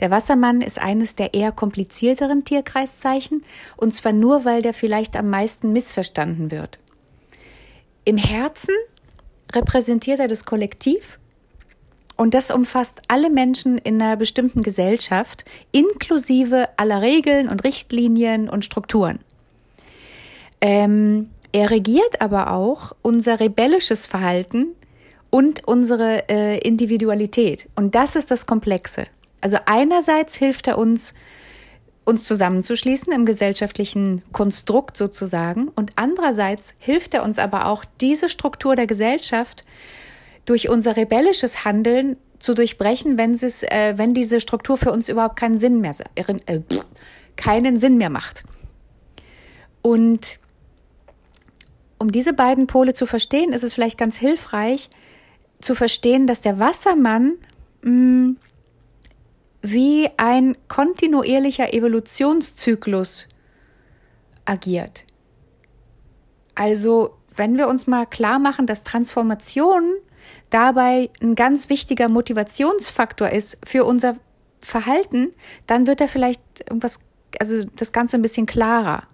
Der 0.00 0.10
Wassermann 0.10 0.60
ist 0.60 0.78
eines 0.78 1.14
der 1.14 1.34
eher 1.34 1.52
komplizierteren 1.52 2.44
Tierkreiszeichen, 2.44 3.42
und 3.76 3.92
zwar 3.94 4.12
nur, 4.12 4.44
weil 4.44 4.62
der 4.62 4.74
vielleicht 4.74 5.16
am 5.16 5.30
meisten 5.30 5.72
missverstanden 5.72 6.50
wird. 6.50 6.78
Im 8.04 8.16
Herzen 8.16 8.74
repräsentiert 9.54 10.18
er 10.18 10.28
das 10.28 10.44
Kollektiv 10.44 11.18
und 12.16 12.34
das 12.34 12.50
umfasst 12.50 13.02
alle 13.08 13.30
Menschen 13.30 13.78
in 13.78 14.00
einer 14.00 14.16
bestimmten 14.16 14.62
Gesellschaft, 14.62 15.44
inklusive 15.72 16.68
aller 16.76 17.02
Regeln 17.02 17.48
und 17.48 17.64
Richtlinien 17.64 18.48
und 18.48 18.64
Strukturen. 18.64 19.20
Ähm, 20.60 21.30
er 21.52 21.70
regiert 21.70 22.20
aber 22.20 22.52
auch 22.52 22.92
unser 23.02 23.40
rebellisches 23.40 24.06
Verhalten 24.06 24.68
und 25.28 25.66
unsere 25.66 26.28
äh, 26.28 26.58
Individualität. 26.58 27.68
Und 27.74 27.94
das 27.94 28.16
ist 28.16 28.30
das 28.30 28.46
Komplexe. 28.46 29.06
Also 29.40 29.58
einerseits 29.66 30.36
hilft 30.36 30.68
er 30.68 30.78
uns, 30.78 31.14
uns 32.04 32.24
zusammenzuschließen 32.24 33.12
im 33.12 33.26
gesellschaftlichen 33.26 34.22
Konstrukt 34.32 34.96
sozusagen. 34.96 35.68
Und 35.68 35.92
andererseits 35.96 36.74
hilft 36.78 37.14
er 37.14 37.22
uns 37.22 37.38
aber 37.38 37.66
auch, 37.66 37.84
diese 38.00 38.28
Struktur 38.28 38.76
der 38.76 38.86
Gesellschaft 38.86 39.64
durch 40.44 40.68
unser 40.68 40.96
rebellisches 40.96 41.64
Handeln 41.64 42.16
zu 42.38 42.54
durchbrechen, 42.54 43.16
wenn, 43.18 43.34
äh, 43.34 43.94
wenn 43.96 44.14
diese 44.14 44.40
Struktur 44.40 44.76
für 44.76 44.92
uns 44.92 45.08
überhaupt 45.08 45.36
keinen 45.36 45.56
Sinn 45.56 45.80
mehr, 45.80 45.94
äh, 46.16 46.60
keinen 47.36 47.76
Sinn 47.76 47.96
mehr 47.96 48.10
macht. 48.10 48.44
Und 49.80 50.38
um 51.98 52.10
diese 52.10 52.32
beiden 52.32 52.66
Pole 52.66 52.94
zu 52.94 53.06
verstehen, 53.06 53.52
ist 53.52 53.62
es 53.62 53.74
vielleicht 53.74 53.98
ganz 53.98 54.16
hilfreich 54.16 54.90
zu 55.60 55.74
verstehen, 55.74 56.26
dass 56.26 56.40
der 56.40 56.58
Wassermann 56.58 57.34
mh, 57.82 57.90
mm, 57.90 58.36
wie 59.62 60.08
ein 60.16 60.56
kontinuierlicher 60.66 61.72
Evolutionszyklus 61.72 63.28
agiert. 64.44 65.04
Also, 66.56 67.16
wenn 67.36 67.56
wir 67.56 67.68
uns 67.68 67.86
mal 67.86 68.06
klar 68.06 68.40
machen, 68.40 68.66
dass 68.66 68.82
Transformation 68.82 69.94
dabei 70.50 71.10
ein 71.20 71.34
ganz 71.34 71.68
wichtiger 71.68 72.08
Motivationsfaktor 72.08 73.30
ist 73.30 73.58
für 73.64 73.84
unser 73.84 74.16
Verhalten, 74.60 75.30
dann 75.66 75.86
wird 75.86 76.00
er 76.00 76.08
vielleicht 76.08 76.40
irgendwas, 76.66 77.00
also 77.38 77.64
das 77.76 77.92
Ganze 77.92 78.16
ein 78.16 78.22
bisschen 78.22 78.46
klarer. 78.46 79.04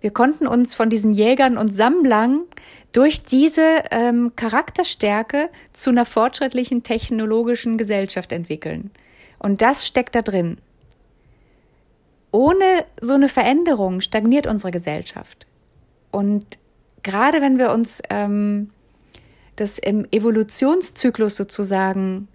Wir 0.00 0.10
konnten 0.10 0.46
uns 0.46 0.74
von 0.74 0.90
diesen 0.90 1.12
Jägern 1.12 1.56
und 1.56 1.72
Sammlern 1.72 2.42
durch 2.90 3.22
diese 3.22 3.84
ähm, 3.90 4.32
Charakterstärke 4.36 5.48
zu 5.72 5.90
einer 5.90 6.04
fortschrittlichen 6.04 6.82
technologischen 6.82 7.78
Gesellschaft 7.78 8.32
entwickeln. 8.32 8.90
Und 9.38 9.62
das 9.62 9.86
steckt 9.86 10.14
da 10.14 10.22
drin. 10.22 10.58
Ohne 12.32 12.64
so 13.00 13.14
eine 13.14 13.28
Veränderung 13.28 14.00
stagniert 14.00 14.46
unsere 14.46 14.70
Gesellschaft. 14.70 15.46
Und 16.10 16.58
gerade 17.02 17.40
wenn 17.40 17.58
wir 17.58 17.70
uns 17.70 18.02
ähm, 18.10 18.70
das 19.56 19.78
im 19.78 20.06
Evolutionszyklus 20.10 21.36
sozusagen 21.36 22.28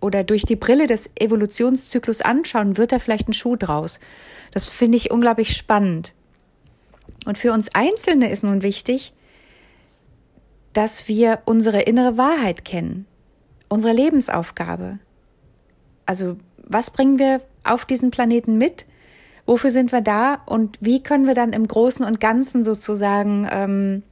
oder 0.00 0.24
durch 0.24 0.42
die 0.42 0.56
Brille 0.56 0.86
des 0.86 1.10
Evolutionszyklus 1.16 2.22
anschauen, 2.22 2.76
wird 2.76 2.92
da 2.92 2.98
vielleicht 2.98 3.28
ein 3.28 3.34
Schuh 3.34 3.56
draus. 3.56 4.00
Das 4.52 4.66
finde 4.66 4.96
ich 4.96 5.10
unglaublich 5.10 5.56
spannend. 5.56 6.14
Und 7.26 7.38
für 7.38 7.52
uns 7.52 7.68
Einzelne 7.74 8.30
ist 8.30 8.42
nun 8.42 8.62
wichtig, 8.62 9.12
dass 10.72 11.08
wir 11.08 11.40
unsere 11.44 11.82
innere 11.82 12.16
Wahrheit 12.16 12.64
kennen, 12.64 13.06
unsere 13.68 13.92
Lebensaufgabe. 13.92 14.98
Also 16.06 16.36
was 16.56 16.90
bringen 16.90 17.18
wir 17.18 17.42
auf 17.64 17.84
diesen 17.84 18.10
Planeten 18.10 18.56
mit? 18.56 18.86
Wofür 19.44 19.70
sind 19.70 19.92
wir 19.92 20.00
da? 20.00 20.42
Und 20.46 20.78
wie 20.80 21.02
können 21.02 21.26
wir 21.26 21.34
dann 21.34 21.52
im 21.52 21.66
Großen 21.66 22.04
und 22.04 22.20
Ganzen 22.20 22.62
sozusagen 22.62 23.48
ähm, 23.50 24.02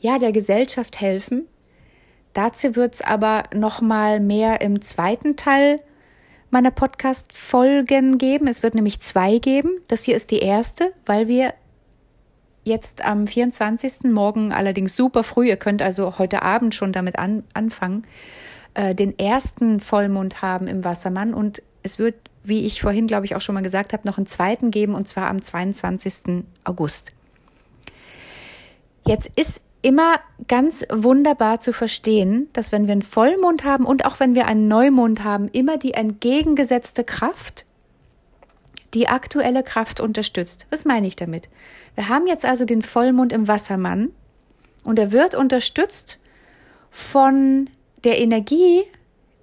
ja 0.00 0.18
der 0.18 0.32
Gesellschaft 0.32 1.00
helfen? 1.00 1.46
Dazu 2.32 2.76
wird 2.76 2.94
es 2.94 3.02
aber 3.02 3.44
noch 3.54 3.80
mal 3.80 4.20
mehr 4.20 4.60
im 4.60 4.80
zweiten 4.80 5.36
Teil 5.36 5.80
meiner 6.50 6.70
Podcast-Folgen 6.70 8.18
geben. 8.18 8.46
Es 8.46 8.62
wird 8.62 8.74
nämlich 8.74 9.00
zwei 9.00 9.38
geben. 9.38 9.70
Das 9.88 10.04
hier 10.04 10.16
ist 10.16 10.30
die 10.30 10.40
erste, 10.40 10.92
weil 11.06 11.28
wir 11.28 11.54
jetzt 12.64 13.04
am 13.04 13.26
24. 13.26 14.04
Morgen 14.12 14.52
allerdings 14.52 14.94
super 14.94 15.24
früh, 15.24 15.48
ihr 15.48 15.56
könnt 15.56 15.82
also 15.82 16.18
heute 16.18 16.42
Abend 16.42 16.74
schon 16.74 16.92
damit 16.92 17.18
an, 17.18 17.42
anfangen, 17.54 18.06
äh, 18.74 18.94
den 18.94 19.18
ersten 19.18 19.80
Vollmond 19.80 20.42
haben 20.42 20.68
im 20.68 20.84
Wassermann 20.84 21.34
und 21.34 21.62
es 21.82 21.98
wird, 21.98 22.14
wie 22.44 22.64
ich 22.64 22.80
vorhin 22.80 23.06
glaube 23.08 23.26
ich 23.26 23.34
auch 23.34 23.40
schon 23.40 23.54
mal 23.54 23.62
gesagt 23.62 23.92
habe, 23.92 24.06
noch 24.06 24.16
einen 24.16 24.26
zweiten 24.26 24.70
geben 24.70 24.94
und 24.94 25.08
zwar 25.08 25.28
am 25.28 25.42
22. 25.42 26.44
August. 26.64 27.12
Jetzt 29.04 29.28
ist 29.34 29.60
immer 29.82 30.20
ganz 30.48 30.86
wunderbar 30.90 31.60
zu 31.60 31.72
verstehen, 31.72 32.48
dass 32.52 32.72
wenn 32.72 32.86
wir 32.86 32.92
einen 32.92 33.02
Vollmond 33.02 33.64
haben 33.64 33.84
und 33.84 34.04
auch 34.06 34.20
wenn 34.20 34.34
wir 34.34 34.46
einen 34.46 34.68
Neumond 34.68 35.24
haben, 35.24 35.48
immer 35.48 35.76
die 35.76 35.94
entgegengesetzte 35.94 37.04
Kraft 37.04 37.66
die 38.94 39.08
aktuelle 39.08 39.62
Kraft 39.62 40.00
unterstützt. 40.00 40.66
Was 40.70 40.84
meine 40.84 41.06
ich 41.06 41.16
damit? 41.16 41.48
Wir 41.94 42.08
haben 42.08 42.26
jetzt 42.26 42.44
also 42.44 42.64
den 42.64 42.82
Vollmond 42.82 43.32
im 43.32 43.48
Wassermann 43.48 44.10
und 44.84 44.98
er 44.98 45.12
wird 45.12 45.34
unterstützt 45.34 46.18
von 46.90 47.70
der 48.04 48.18
Energie 48.18 48.82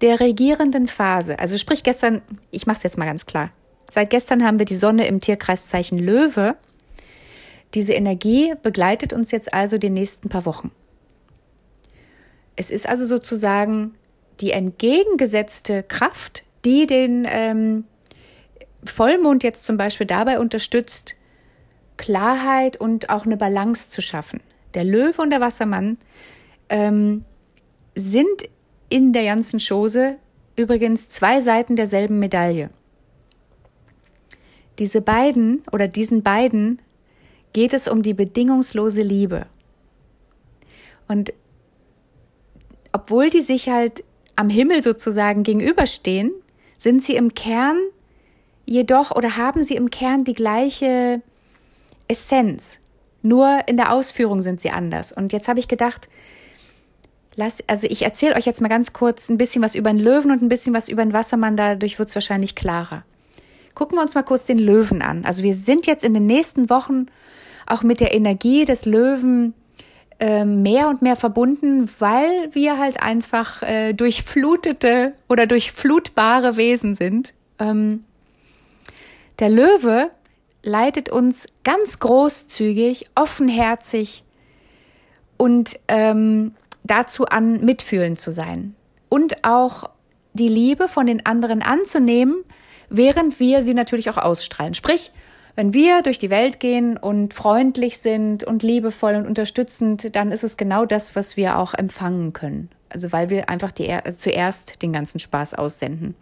der 0.02 0.20
regierenden 0.20 0.88
Phase. 0.88 1.40
Also 1.40 1.58
sprich 1.58 1.84
gestern, 1.84 2.22
ich 2.52 2.68
mache 2.68 2.78
es 2.78 2.84
jetzt 2.84 2.98
mal 2.98 3.06
ganz 3.06 3.26
klar. 3.26 3.52
Seit 3.92 4.12
gestern 4.12 4.46
haben 4.46 4.60
wir 4.60 4.66
die 4.66 4.76
Sonne 4.76 5.08
im 5.08 5.20
Tierkreiszeichen 5.20 5.98
Löwe. 5.98 6.56
Diese 7.74 7.94
Energie 7.94 8.54
begleitet 8.62 9.14
uns 9.14 9.32
jetzt 9.32 9.54
also 9.54 9.78
die 9.78 9.90
nächsten 9.90 10.30
paar 10.30 10.46
Wochen. 10.46 10.72
Es 12.56 12.72
ist 12.72 12.88
also 12.88 13.06
sozusagen 13.06 13.96
die 14.42 14.52
entgegengesetzte 14.52 15.84
Kraft, 15.84 16.44
die 16.66 16.88
den 16.88 17.28
ähm, 17.30 17.86
Vollmond 18.84 19.44
jetzt 19.44 19.66
zum 19.66 19.78
Beispiel 19.78 20.08
dabei 20.08 20.40
unterstützt, 20.40 21.16
Klarheit 21.98 22.78
und 22.78 23.10
auch 23.10 23.26
eine 23.26 23.38
Balance 23.38 23.90
zu 23.90 24.02
schaffen. 24.02 24.40
Der 24.74 24.84
Löwe 24.84 25.22
und 25.22 25.32
der 25.32 25.42
Wassermann 25.42 25.98
ähm, 26.70 27.26
sind 27.96 28.50
in 28.90 29.14
der 29.14 29.26
ganzen 29.26 29.60
Chose 29.60 30.16
übrigens 30.56 31.10
zwei 31.10 31.42
Seiten 31.42 31.76
derselben 31.76 32.20
Medaille. 32.20 32.70
Diese 34.80 35.02
beiden 35.02 35.62
oder 35.72 35.88
diesen 35.88 36.24
beiden 36.24 36.82
geht 37.54 37.74
es 37.74 37.88
um 37.88 38.02
die 38.02 38.14
bedingungslose 38.14 39.02
Liebe. 39.02 39.46
Und 41.08 41.34
obwohl 42.92 43.30
die 43.30 43.42
sich 43.42 43.70
halt 43.70 44.04
am 44.36 44.50
Himmel 44.50 44.84
sozusagen 44.84 45.44
gegenüberstehen, 45.44 46.32
sind 46.78 47.04
sie 47.04 47.16
im 47.16 47.34
Kern 47.34 47.78
jedoch 48.66 49.12
oder 49.12 49.36
haben 49.36 49.64
sie 49.64 49.76
im 49.76 49.90
Kern 49.90 50.24
die 50.24 50.34
gleiche 50.34 51.22
Essenz. 52.08 52.80
Nur 53.22 53.62
in 53.68 53.78
der 53.78 53.92
Ausführung 53.92 54.42
sind 54.42 54.62
sie 54.62 54.70
anders. 54.70 55.12
Und 55.12 55.34
jetzt 55.34 55.48
habe 55.48 55.60
ich 55.60 55.68
gedacht, 55.68 56.08
lass, 57.36 57.64
also 57.68 57.88
ich 57.90 58.04
erzähle 58.04 58.36
euch 58.36 58.46
jetzt 58.46 58.62
mal 58.62 58.70
ganz 58.70 58.94
kurz 58.94 59.30
ein 59.30 59.38
bisschen 59.38 59.62
was 59.62 59.76
über 59.76 59.90
den 59.90 60.00
Löwen 60.00 60.32
und 60.32 60.42
ein 60.42 60.50
bisschen 60.50 60.74
was 60.74 60.88
über 60.88 61.04
den 61.04 61.14
Wassermann, 61.14 61.58
dadurch 61.58 62.00
wird 62.00 62.10
es 62.10 62.16
wahrscheinlich 62.16 62.56
klarer. 62.56 63.04
Gucken 63.76 63.98
wir 63.98 64.02
uns 64.02 64.16
mal 64.16 64.24
kurz 64.24 64.46
den 64.46 64.60
Löwen 64.60 65.02
an. 65.02 65.26
Also 65.26 65.44
wir 65.44 65.56
sind 65.56 65.86
jetzt 65.86 66.04
in 66.04 66.14
den 66.14 66.26
nächsten 66.26 66.70
Wochen 66.70 67.08
auch 67.70 67.84
mit 67.84 68.00
der 68.00 68.14
Energie 68.14 68.66
des 68.66 68.86
Löwen 68.86 69.54
äh, 70.20 70.44
mehr 70.44 70.90
und 70.90 71.02
mehr 71.02 71.16
verbunden, 71.16 71.90
weil 72.00 72.50
wir 72.54 72.78
halt 72.78 73.02
einfach 73.02 73.64
äh, 73.64 73.94
durchflutete 73.94 75.14
oder 75.30 75.48
durchflutbare 75.48 76.58
Wesen 76.58 76.96
sind. 76.96 77.34
Ähm, 77.58 78.04
der 79.40 79.50
Löwe 79.50 80.12
leitet 80.62 81.10
uns 81.10 81.48
ganz 81.64 82.00
großzügig, 82.00 83.06
offenherzig 83.16 84.24
und 85.38 85.80
ähm, 85.88 86.54
dazu 86.84 87.26
an, 87.26 87.64
mitfühlend 87.64 88.20
zu 88.20 88.32
sein 88.32 88.76
und 89.08 89.46
auch 89.46 89.90
die 90.34 90.50
Liebe 90.50 90.88
von 90.88 91.06
den 91.06 91.26
anderen 91.26 91.62
anzunehmen, 91.62 92.44
während 92.90 93.40
wir 93.40 93.64
sie 93.64 93.74
natürlich 93.74 94.10
auch 94.10 94.18
ausstrahlen. 94.18 94.74
Sprich, 94.74 95.12
wenn 95.60 95.74
wir 95.74 96.02
durch 96.04 96.20
die 96.20 96.30
Welt 96.30 96.62
gehen 96.62 96.96
und 96.96 97.34
freundlich 97.34 97.98
sind 97.98 98.46
und 98.46 98.64
liebevoll 98.64 99.16
und 99.16 99.28
unterstützend, 99.28 100.16
dann 100.16 100.32
ist 100.32 100.46
es 100.46 100.56
genau 100.56 100.86
das, 100.86 101.18
was 101.18 101.36
wir 101.36 101.58
auch 101.58 101.74
empfangen 101.74 102.32
können. 102.32 102.70
Also 102.88 103.12
weil 103.12 103.30
wir 103.30 103.50
einfach 103.50 103.74
die, 103.74 103.94
zuerst 104.16 104.82
den 104.82 104.94
ganzen 104.94 105.20
Spaß 105.20 105.56
aussenden. 105.56 106.16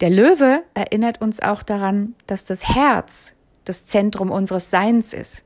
Der 0.00 0.10
Löwe 0.10 0.62
erinnert 0.74 1.22
uns 1.22 1.40
auch 1.40 1.62
daran, 1.62 2.14
dass 2.26 2.44
das 2.44 2.68
Herz 2.68 3.32
das 3.64 3.86
Zentrum 3.86 4.30
unseres 4.30 4.68
Seins 4.68 5.14
ist 5.14 5.42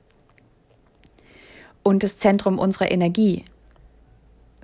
und 1.84 2.02
das 2.02 2.18
Zentrum 2.18 2.58
unserer 2.58 2.90
Energie. 2.90 3.44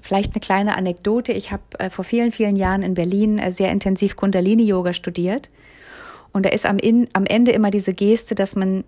Vielleicht 0.03 0.35
eine 0.35 0.41
kleine 0.41 0.77
Anekdote. 0.77 1.31
Ich 1.31 1.53
habe 1.53 1.63
äh, 1.79 1.91
vor 1.91 2.05
vielen, 2.05 2.33
vielen 2.33 2.57
Jahren 2.57 2.83
in 2.83 2.95
Berlin 2.95 3.39
äh, 3.39 3.53
sehr 3.53 3.71
intensiv 3.71 4.17
Kundalini-Yoga 4.17 4.95
studiert. 4.95 5.49
Und 6.37 6.45
da 6.45 6.51
ist 6.51 6.67
am, 6.67 6.77
in, 6.77 7.09
am 7.15 7.25
Ende 7.25 7.53
immer 7.53 7.71
diese 7.71 7.95
Geste, 7.95 8.35
dass 8.35 8.57
man 8.57 8.85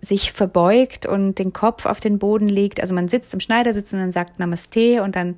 sich 0.00 0.30
verbeugt 0.30 1.06
und 1.06 1.40
den 1.40 1.52
Kopf 1.52 1.86
auf 1.86 1.98
den 1.98 2.20
Boden 2.20 2.48
legt. 2.48 2.80
Also 2.80 2.94
man 2.94 3.08
sitzt 3.08 3.34
im 3.34 3.40
Schneidersitz 3.40 3.92
und 3.92 3.98
dann 3.98 4.12
sagt 4.12 4.38
Namaste 4.38 5.02
und 5.02 5.16
dann 5.16 5.34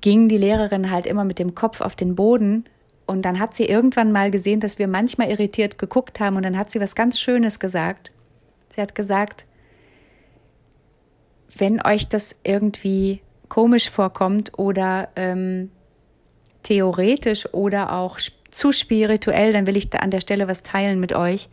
ging 0.00 0.28
die 0.28 0.38
Lehrerin 0.38 0.92
halt 0.92 1.04
immer 1.04 1.24
mit 1.24 1.40
dem 1.40 1.56
Kopf 1.56 1.80
auf 1.80 1.96
den 1.96 2.14
Boden. 2.14 2.64
Und 3.06 3.22
dann 3.22 3.40
hat 3.40 3.54
sie 3.54 3.64
irgendwann 3.64 4.12
mal 4.12 4.30
gesehen, 4.30 4.60
dass 4.60 4.78
wir 4.78 4.86
manchmal 4.86 5.30
irritiert 5.30 5.78
geguckt 5.78 6.20
haben 6.20 6.36
und 6.36 6.44
dann 6.44 6.56
hat 6.56 6.70
sie 6.70 6.80
was 6.80 6.94
ganz 6.94 7.18
Schönes 7.18 7.58
gesagt. 7.58 8.12
Sie 8.68 8.80
hat 8.80 8.94
gesagt, 8.94 9.46
wenn 11.58 11.84
euch 11.84 12.08
das 12.08 12.36
irgendwie 12.44 13.20
komisch 13.48 13.90
vorkommt 13.90 14.56
oder 14.56 15.08
ähm, 15.16 15.72
theoretisch 16.62 17.52
oder 17.52 17.94
auch 17.94 18.20
zu 18.56 18.72
spirituell, 18.72 19.52
dann 19.52 19.66
will 19.66 19.76
ich 19.76 19.90
da 19.90 19.98
an 19.98 20.10
der 20.10 20.20
Stelle 20.20 20.48
was 20.48 20.62
teilen 20.62 21.00
mit 21.00 21.12
euch. 21.12 21.48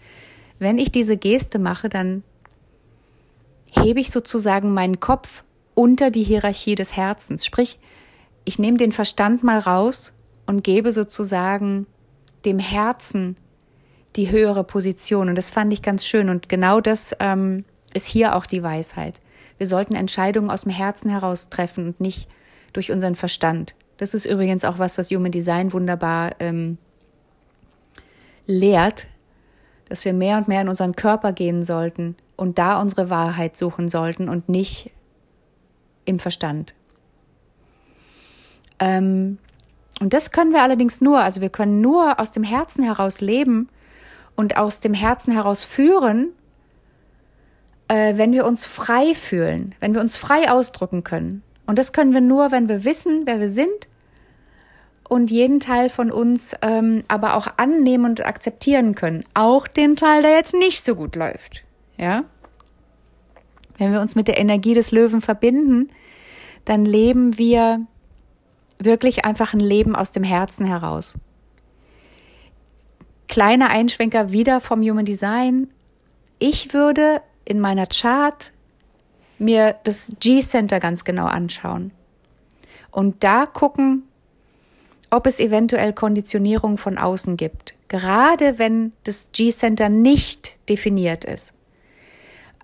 Wenn 0.60 0.78
ich 0.78 0.92
diese 0.92 1.18
Geste 1.18 1.60
mache, 1.60 1.90
dann 1.90 2.24
hebe 3.72 4.00
ich 4.00 4.12
sozusagen 4.12 4.74
meinen 4.74 5.00
Kopf 5.00 5.44
unter 5.76 6.12
die 6.12 6.24
Hierarchie 6.24 6.76
des 6.76 6.96
Herzens. 6.96 7.46
Sprich, 7.46 7.80
ich 8.46 8.60
nehme 8.60 8.78
den 8.78 8.92
Verstand 8.92 9.44
mal 9.44 9.60
raus 9.60 10.14
und 10.46 10.64
gebe 10.64 10.92
sozusagen 10.92 11.88
dem 12.46 12.60
Herzen 12.60 13.36
die 14.16 14.30
höhere 14.30 14.64
Position. 14.64 15.30
Und 15.30 15.36
das 15.36 15.50
fand 15.50 15.74
ich 15.74 15.82
ganz 15.82 16.06
schön. 16.06 16.30
Und 16.30 16.50
genau 16.50 16.82
das 16.82 17.16
ähm, 17.20 17.66
ist 17.94 18.06
hier 18.06 18.36
auch 18.36 18.46
die 18.46 18.62
Weisheit. 18.62 19.22
Wir 19.58 19.68
sollten 19.68 19.96
Entscheidungen 19.96 20.50
aus 20.50 20.64
dem 20.64 20.72
Herzen 20.72 21.10
heraus 21.10 21.50
treffen 21.50 21.88
und 21.88 22.00
nicht 22.00 22.30
durch 22.74 22.92
unseren 22.92 23.16
Verstand. 23.16 23.76
Das 23.98 24.14
ist 24.14 24.26
übrigens 24.26 24.66
auch 24.66 24.80
was, 24.80 24.98
was 24.98 25.10
Human 25.12 25.32
Design 25.32 25.72
wunderbar 25.74 26.36
ähm, 26.40 26.78
lehrt, 28.46 29.08
dass 29.90 30.06
wir 30.06 30.14
mehr 30.14 30.38
und 30.38 30.48
mehr 30.48 30.62
in 30.62 30.70
unseren 30.70 30.96
Körper 30.96 31.34
gehen 31.34 31.64
sollten 31.64 32.16
und 32.36 32.58
da 32.58 32.82
unsere 32.82 33.10
Wahrheit 33.10 33.58
suchen 33.58 33.90
sollten 33.90 34.30
und 34.30 34.50
nicht 34.50 34.92
im 36.06 36.20
Verstand. 36.20 36.74
Ähm, 38.80 39.38
und 40.02 40.14
das 40.14 40.32
können 40.32 40.52
wir 40.52 40.64
allerdings 40.64 41.02
nur, 41.02 41.22
also 41.22 41.42
wir 41.42 41.50
können 41.50 41.82
nur 41.82 42.20
aus 42.20 42.32
dem 42.32 42.44
Herzen 42.44 42.84
heraus 42.84 43.22
leben 43.22 43.70
und 44.36 44.58
aus 44.58 44.80
dem 44.80 44.94
Herzen 44.94 45.32
heraus 45.32 45.64
führen, 45.64 46.32
äh, 47.88 48.18
wenn 48.18 48.34
wir 48.34 48.46
uns 48.46 48.66
frei 48.66 49.14
fühlen, 49.14 49.76
wenn 49.80 49.94
wir 49.94 50.02
uns 50.02 50.18
frei 50.18 50.50
ausdrücken 50.50 51.04
können. 51.04 51.44
Und 51.66 51.78
das 51.78 51.94
können 51.94 52.14
wir 52.14 52.22
nur, 52.22 52.52
wenn 52.52 52.68
wir 52.68 52.84
wissen, 52.84 53.22
wer 53.26 53.40
wir 53.40 53.50
sind 53.50 53.88
und 55.08 55.32
jeden 55.32 55.60
Teil 55.60 55.90
von 55.90 56.12
uns 56.12 56.56
ähm, 56.62 57.04
aber 57.08 57.36
auch 57.36 57.48
annehmen 57.58 58.06
und 58.06 58.26
akzeptieren 58.26 58.96
können. 58.96 59.24
Auch 59.34 59.68
den 59.68 59.96
Teil, 59.96 60.22
der 60.22 60.32
jetzt 60.32 60.54
nicht 60.54 60.84
so 60.84 60.96
gut 60.96 61.16
läuft. 61.16 61.64
Ja? 61.98 62.24
Wenn 63.78 63.92
wir 63.92 64.02
uns 64.02 64.16
mit 64.16 64.28
der 64.28 64.40
Energie 64.40 64.74
des 64.74 64.92
Löwen 64.92 65.22
verbinden, 65.22 65.90
dann 66.66 66.86
leben 66.86 67.38
wir 67.38 67.86
wirklich 68.80 69.26
einfach 69.26 69.54
ein 69.54 69.60
Leben 69.60 69.96
aus 69.96 70.12
dem 70.12 70.24
Herzen 70.24 70.66
heraus. 70.66 71.18
Kleiner 73.28 73.70
Einschwenker 73.70 74.32
wieder 74.32 74.62
vom 74.62 74.82
Human 74.82 75.06
Design. 75.06 75.70
Ich 76.40 76.74
würde 76.74 77.22
in 77.46 77.60
meiner 77.60 77.88
Chart 77.88 78.52
mir 79.40 79.76
das 79.84 80.12
G-Center 80.20 80.80
ganz 80.80 81.04
genau 81.04 81.26
anschauen 81.26 81.92
und 82.92 83.24
da 83.24 83.46
gucken, 83.46 84.04
ob 85.14 85.28
es 85.28 85.40
eventuell 85.40 85.94
Konditionierung 85.94 86.78
von 86.78 86.98
außen 86.98 87.38
gibt, 87.38 87.76
gerade 87.88 88.58
wenn 88.58 88.94
das 89.04 89.28
G-Center 89.32 89.88
nicht 89.88 90.58
definiert 90.70 91.24
ist. 91.24 91.54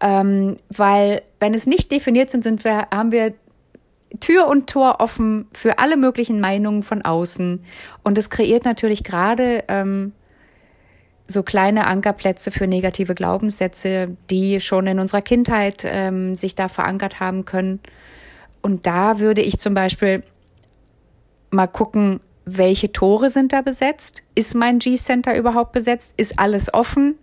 Ähm, 0.02 0.58
weil 0.70 1.22
wenn 1.40 1.54
es 1.54 1.68
nicht 1.68 1.92
definiert 1.92 2.32
sind, 2.32 2.44
sind 2.44 2.64
wir, 2.64 2.88
haben 2.92 3.12
wir 3.12 3.34
Tür 4.20 4.48
und 4.48 4.68
Tor 4.68 4.96
offen 5.00 5.48
für 5.54 5.78
alle 5.78 5.96
möglichen 5.96 6.40
Meinungen 6.40 6.82
von 6.82 7.04
außen. 7.04 7.64
Und 8.04 8.18
es 8.18 8.32
kreiert 8.32 8.66
natürlich 8.66 9.04
gerade 9.04 9.64
ähm, 9.68 10.14
so 11.28 11.44
kleine 11.44 11.86
Ankerplätze 11.86 12.50
für 12.50 12.66
negative 12.66 13.14
Glaubenssätze, 13.14 14.18
die 14.32 14.60
schon 14.60 14.88
in 14.88 15.00
unserer 15.00 15.22
Kindheit 15.22 15.84
ähm, 15.86 16.36
sich 16.36 16.56
da 16.56 16.68
verankert 16.68 17.20
haben 17.20 17.46
können. 17.46 17.80
Und 18.64 18.88
da 18.88 19.20
würde 19.20 19.42
ich 19.42 19.60
zum 19.60 19.76
Beispiel 19.76 20.24
mal 21.52 21.68
gucken, 21.68 22.22
welche 22.58 22.92
Tore 22.92 23.30
sind 23.30 23.54
da 23.54 23.62
besetzt? 23.62 24.24
Ist 24.36 24.56
mein 24.56 24.80
G-Center 24.80 25.38
überhaupt 25.38 25.72
besetzt? 25.72 26.14
Ist 26.18 26.40
alles 26.40 26.74
offen? 26.74 27.16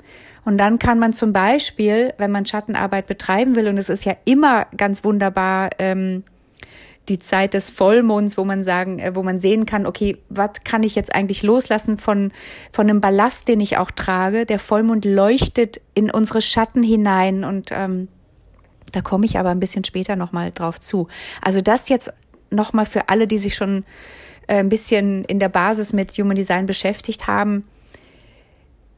Und 0.45 0.59
dann 0.59 0.79
kann 0.79 0.99
man 0.99 1.13
zum 1.13 1.33
Beispiel, 1.33 2.15
wenn 2.19 2.31
man 2.31 2.47
Schattenarbeit 2.47 3.07
betreiben 3.07 3.57
will, 3.57 3.67
und 3.69 3.79
es 3.79 3.89
ist 3.89 4.05
ja 4.05 4.17
immer 4.25 4.67
ganz 4.77 5.03
wunderbar, 5.05 5.71
ähm, 5.79 6.23
die 7.09 7.19
Zeit 7.19 7.55
des 7.55 7.71
Vollmonds, 7.71 8.37
wo 8.37 8.45
man 8.45 8.63
sagen, 8.63 8.99
äh, 8.99 9.15
wo 9.15 9.23
man 9.23 9.39
sehen 9.39 9.67
kann, 9.67 9.87
okay, 9.87 10.19
was 10.29 10.51
kann 10.65 10.83
ich 10.83 10.95
jetzt 10.95 11.15
eigentlich 11.15 11.43
loslassen 11.43 11.99
von, 11.99 12.33
von 12.73 12.89
einem 12.89 13.01
Ballast, 13.01 13.49
den 13.49 13.61
ich 13.61 13.79
auch 13.79 13.91
trage? 13.91 14.47
Der 14.47 14.59
Vollmond 14.59 15.05
leuchtet 15.05 15.81
in 15.95 16.11
unsere 16.11 16.41
Schatten 16.41 16.83
hinein 16.83 17.45
und 17.45 17.71
ähm, 17.73 18.09
da 18.93 19.03
komme 19.03 19.27
ich 19.27 19.39
aber 19.39 19.51
ein 19.51 19.61
bisschen 19.61 19.85
später 19.85 20.17
nochmal 20.17 20.51
drauf 20.53 20.81
zu. 20.81 21.09
Also 21.43 21.61
das 21.61 21.89
jetzt 21.89 22.13
nochmal 22.51 22.87
für 22.87 23.09
alle, 23.09 23.27
die 23.27 23.39
sich 23.39 23.55
schon 23.55 23.85
ein 24.55 24.69
bisschen 24.69 25.25
in 25.25 25.39
der 25.39 25.49
Basis 25.49 25.93
mit 25.93 26.13
Human 26.13 26.37
Design 26.37 26.67
beschäftigt 26.67 27.27
haben, 27.27 27.65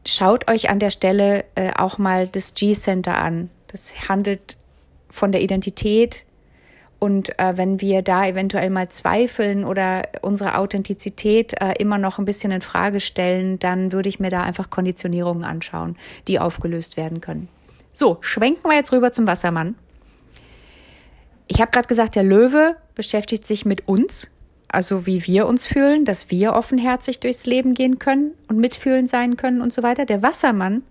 schaut 0.06 0.50
euch 0.50 0.70
an 0.70 0.78
der 0.78 0.90
Stelle 0.90 1.44
äh, 1.54 1.72
auch 1.76 1.98
mal 1.98 2.26
das 2.26 2.54
G-Center 2.54 3.18
an. 3.18 3.50
Das 3.68 4.08
handelt 4.08 4.56
von 5.10 5.32
der 5.32 5.42
Identität. 5.42 6.24
Und 6.98 7.38
äh, 7.38 7.56
wenn 7.56 7.80
wir 7.80 8.02
da 8.02 8.26
eventuell 8.26 8.70
mal 8.70 8.88
zweifeln 8.88 9.64
oder 9.64 10.02
unsere 10.22 10.58
Authentizität 10.58 11.54
äh, 11.60 11.74
immer 11.78 11.96
noch 11.96 12.18
ein 12.18 12.24
bisschen 12.24 12.50
in 12.50 12.60
Frage 12.60 12.98
stellen, 12.98 13.58
dann 13.60 13.92
würde 13.92 14.08
ich 14.08 14.18
mir 14.18 14.30
da 14.30 14.42
einfach 14.42 14.68
Konditionierungen 14.68 15.44
anschauen, 15.44 15.96
die 16.26 16.40
aufgelöst 16.40 16.96
werden 16.96 17.20
können. 17.20 17.48
So, 17.92 18.18
schwenken 18.20 18.68
wir 18.68 18.74
jetzt 18.74 18.92
rüber 18.92 19.12
zum 19.12 19.26
Wassermann. 19.26 19.76
Ich 21.46 21.60
habe 21.60 21.70
gerade 21.70 21.88
gesagt, 21.88 22.16
der 22.16 22.24
Löwe 22.24 22.76
beschäftigt 22.94 23.46
sich 23.46 23.64
mit 23.64 23.86
uns, 23.86 24.28
also 24.68 25.06
wie 25.06 25.26
wir 25.26 25.46
uns 25.46 25.66
fühlen, 25.66 26.04
dass 26.04 26.30
wir 26.30 26.52
offenherzig 26.52 27.20
durchs 27.20 27.46
Leben 27.46 27.74
gehen 27.74 27.98
können 27.98 28.32
und 28.48 28.58
mitfühlen 28.58 29.06
sein 29.06 29.36
können 29.36 29.62
und 29.62 29.72
so 29.72 29.82
weiter. 29.82 30.04
Der 30.04 30.22
Wassermann 30.22 30.82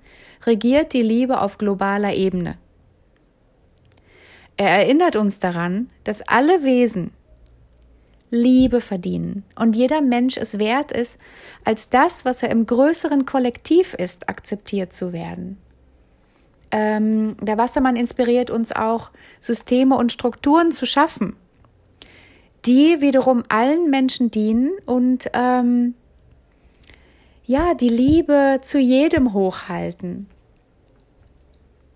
regiert 0.46 0.94
die 0.94 1.04
Liebe 1.04 1.42
auf 1.42 1.58
globaler 1.58 2.14
Ebene. 2.14 2.58
Er 4.58 4.70
erinnert 4.70 5.16
uns 5.16 5.38
daran, 5.38 5.90
dass 6.04 6.28
alle 6.28 6.64
Wesen 6.64 7.12
Liebe 8.30 8.82
verdienen 8.82 9.44
und 9.56 9.76
jeder 9.76 10.02
Mensch 10.02 10.36
es 10.36 10.60
wert 10.60 10.92
ist, 10.92 11.20
als 11.64 11.90
das, 11.90 12.26
was 12.26 12.44
er 12.44 12.50
im 12.50 12.66
größeren 12.66 13.26
Kollektiv 13.26 13.94
ist, 13.94 14.28
akzeptiert 14.28 14.94
zu 14.94 15.14
werden. 15.14 15.58
Ähm, 16.72 17.38
der 17.40 17.58
Wassermann 17.58 17.96
inspiriert 17.96 18.50
uns 18.50 18.74
auch, 18.74 19.12
Systeme 19.40 19.96
und 19.96 20.12
Strukturen 20.12 20.74
zu 20.74 20.86
schaffen, 20.86 21.38
die 22.68 23.00
wiederum 23.00 23.44
allen 23.48 23.90
Menschen 23.90 24.30
dienen 24.30 24.72
und 24.86 25.30
ähm, 25.34 25.96
ja, 27.46 27.74
die 27.74 27.90
Liebe 27.90 28.60
zu 28.62 28.78
jedem 28.78 29.34
hochhalten. 29.34 30.28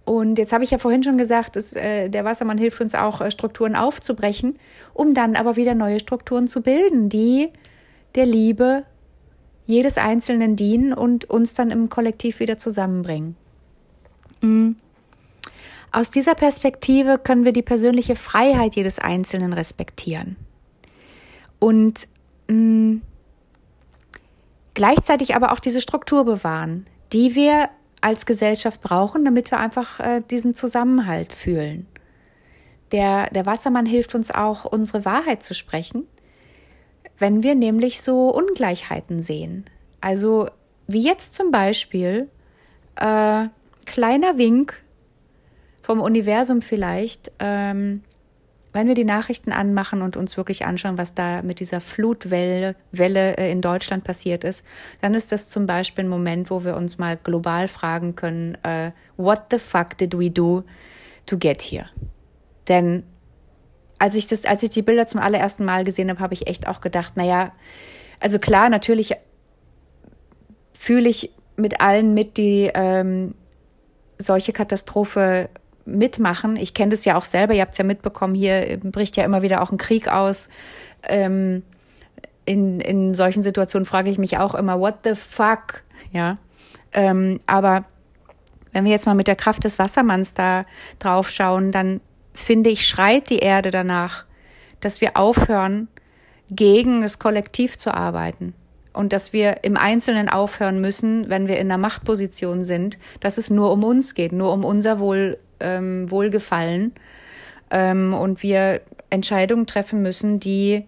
Und 0.06 0.38
jetzt 0.38 0.54
habe 0.54 0.64
ich 0.64 0.72
ja 0.72 0.78
vorhin 0.78 1.04
schon 1.04 1.18
gesagt, 1.18 1.58
dass, 1.58 1.74
äh, 1.74 2.10
der 2.10 2.26
Wassermann 2.26 2.58
hilft 2.58 2.82
uns 2.82 2.96
auch, 2.96 3.22
äh, 3.22 3.32
Strukturen 3.32 3.76
aufzubrechen, 3.76 4.58
um 4.94 5.14
dann 5.14 5.36
aber 5.36 5.58
wieder 5.58 5.76
neue 5.76 6.00
Strukturen 6.00 6.48
zu 6.48 6.62
bilden, 6.62 7.10
die 7.10 7.50
der 8.16 8.26
Liebe 8.26 8.86
jedes 9.68 9.98
Einzelnen 9.98 10.56
dienen 10.56 10.94
und 10.94 11.30
uns 11.30 11.54
dann 11.54 11.70
im 11.70 11.90
Kollektiv 11.90 12.40
wieder 12.40 12.58
zusammenbringen. 12.58 13.36
Mhm. 14.42 14.78
Aus 15.92 16.12
dieser 16.12 16.36
Perspektive 16.36 17.20
können 17.22 17.44
wir 17.44 17.52
die 17.52 17.62
persönliche 17.62 18.16
Freiheit 18.16 18.76
jedes 18.76 19.00
Einzelnen 19.00 19.52
respektieren 19.52 20.38
und 21.62 22.08
mh, 22.48 22.56
mm, 22.56 23.02
gleichzeitig 24.74 25.36
aber 25.36 25.54
auch 25.54 25.60
diese 25.60 25.80
Struktur 25.80 26.26
bewahren, 26.26 26.88
die 27.14 27.36
wir 27.36 27.70
als 28.02 28.26
Gesellschaft 28.26 28.82
brauchen, 28.82 29.24
damit 29.24 29.52
wir 29.52 29.60
einfach 29.60 30.00
äh, 30.00 30.22
diesen 30.30 30.56
Zusammenhalt 30.56 31.34
fühlen. 31.34 31.86
Der, 32.92 33.30
der 33.30 33.46
Wassermann 33.46 33.86
hilft 33.86 34.16
uns 34.16 34.32
auch, 34.32 34.66
unsere 34.66 35.06
Wahrheit 35.06 35.44
zu 35.44 35.54
sprechen, 35.54 36.08
wenn 37.20 37.44
wir 37.44 37.54
nämlich 37.54 38.02
so 38.02 38.34
Ungleichheiten 38.34 39.22
sehen. 39.22 39.66
Also 40.02 40.50
wie 40.88 41.04
jetzt 41.04 41.36
zum 41.36 41.52
Beispiel 41.52 42.28
äh, 42.96 43.46
kleiner 43.86 44.38
Wink 44.40 44.82
vom 45.84 46.02
Universum 46.02 46.64
vielleicht, 46.64 47.32
ähm, 47.38 48.02
wenn 48.74 48.88
wir 48.88 48.96
die 48.96 49.04
Nachrichten 49.04 49.52
anmachen 49.52 50.02
und 50.02 50.16
uns 50.16 50.38
wirklich 50.38 50.66
anschauen, 50.66 50.98
was 50.98 51.14
da 51.14 51.42
mit 51.42 51.60
dieser 51.60 51.82
Flutwelle 51.82 52.76
Welle, 52.92 53.38
äh, 53.38 53.52
in 53.52 53.62
Deutschland 53.62 54.04
passiert 54.04 54.44
ist, 54.44 54.64
dann 55.02 55.14
ist 55.14 55.32
das 55.32 55.50
zum 55.50 55.66
Beispiel 55.66 56.06
ein 56.06 56.10
Moment, 56.10 56.50
wo 56.50 56.64
wir 56.64 56.76
uns 56.76 56.98
mal 56.98 57.18
global 57.18 57.68
fragen 57.68 58.16
können, 58.16 58.58
äh, 58.64 58.92
what 59.18 59.44
the 59.52 59.60
fuck 59.60 59.98
did 59.98 60.18
we 60.18 60.30
do 60.30 60.64
to 61.26 61.38
get 61.38 61.62
here? 61.62 61.88
Denn 62.68 63.04
als 64.00 64.16
ich 64.16 64.28
das, 64.28 64.46
als 64.46 64.64
ich 64.64 64.70
die 64.70 64.82
Bilder 64.82 65.06
zum 65.06 65.20
allerersten 65.20 65.66
Mal 65.66 65.84
gesehen 65.84 66.10
habe, 66.10 66.20
habe 66.22 66.34
ich 66.34 66.48
echt 66.48 66.68
auch 66.68 66.82
gedacht, 66.82 67.18
naja, 67.18 67.52
also 68.20 68.40
klar, 68.40 68.70
natürlich 68.70 69.14
fühle 70.74 71.10
ich 71.10 71.32
mit 71.56 71.82
allen 71.82 72.14
mit, 72.14 72.38
die 72.38 72.72
ähm, 72.74 73.36
solche 74.18 74.54
Katastrophe 74.54 75.50
mitmachen. 75.92 76.56
Ich 76.56 76.74
kenne 76.74 76.92
das 76.92 77.06
ja 77.06 77.18
auch 77.18 77.26
selber, 77.26 77.54
ihr 77.54 77.62
habt 77.62 77.74
es 77.74 77.78
ja 77.78 77.84
mitbekommen, 77.84 78.36
hier 78.36 78.80
bricht 78.84 79.18
ja 79.18 79.24
immer 79.24 79.42
wieder 79.42 79.62
auch 79.62 79.72
ein 79.72 79.78
Krieg 79.78 80.08
aus. 80.08 80.50
Ähm, 81.04 81.64
in, 82.46 82.80
in 82.80 83.14
solchen 83.14 83.44
Situationen 83.44 83.86
frage 83.86 84.10
ich 84.10 84.18
mich 84.18 84.38
auch 84.38 84.56
immer, 84.56 84.80
what 84.80 84.96
the 85.04 85.16
fuck? 85.16 85.84
Ja. 86.12 86.38
Ähm, 86.92 87.40
aber 87.46 87.86
wenn 88.74 88.86
wir 88.86 88.92
jetzt 88.92 89.06
mal 89.06 89.16
mit 89.16 89.28
der 89.28 89.36
Kraft 89.36 89.64
des 89.64 89.80
Wassermanns 89.80 90.34
da 90.34 90.66
drauf 91.00 91.30
schauen, 91.30 91.72
dann 91.72 92.02
finde 92.34 92.70
ich, 92.70 92.88
schreit 92.88 93.30
die 93.30 93.40
Erde 93.40 93.72
danach, 93.72 94.26
dass 94.80 95.02
wir 95.02 95.18
aufhören, 95.18 95.88
gegen 96.50 97.02
das 97.02 97.20
Kollektiv 97.20 97.78
zu 97.78 97.94
arbeiten. 97.94 98.54
Und 98.94 99.14
dass 99.14 99.32
wir 99.32 99.64
im 99.64 99.78
Einzelnen 99.78 100.28
aufhören 100.28 100.82
müssen, 100.82 101.30
wenn 101.30 101.48
wir 101.48 101.58
in 101.58 101.72
einer 101.72 101.78
Machtposition 101.78 102.66
sind, 102.66 102.98
dass 103.22 103.38
es 103.38 103.50
nur 103.50 103.72
um 103.72 103.86
uns 103.86 104.16
geht, 104.16 104.34
nur 104.34 104.52
um 104.52 104.66
unser 104.66 105.00
Wohl, 105.00 105.38
ähm, 105.62 106.10
Wohlgefallen 106.10 106.94
ähm, 107.70 108.14
und 108.14 108.44
wir 108.44 108.82
Entscheidungen 109.10 109.68
treffen 109.68 110.02
müssen, 110.02 110.40
die 110.40 110.86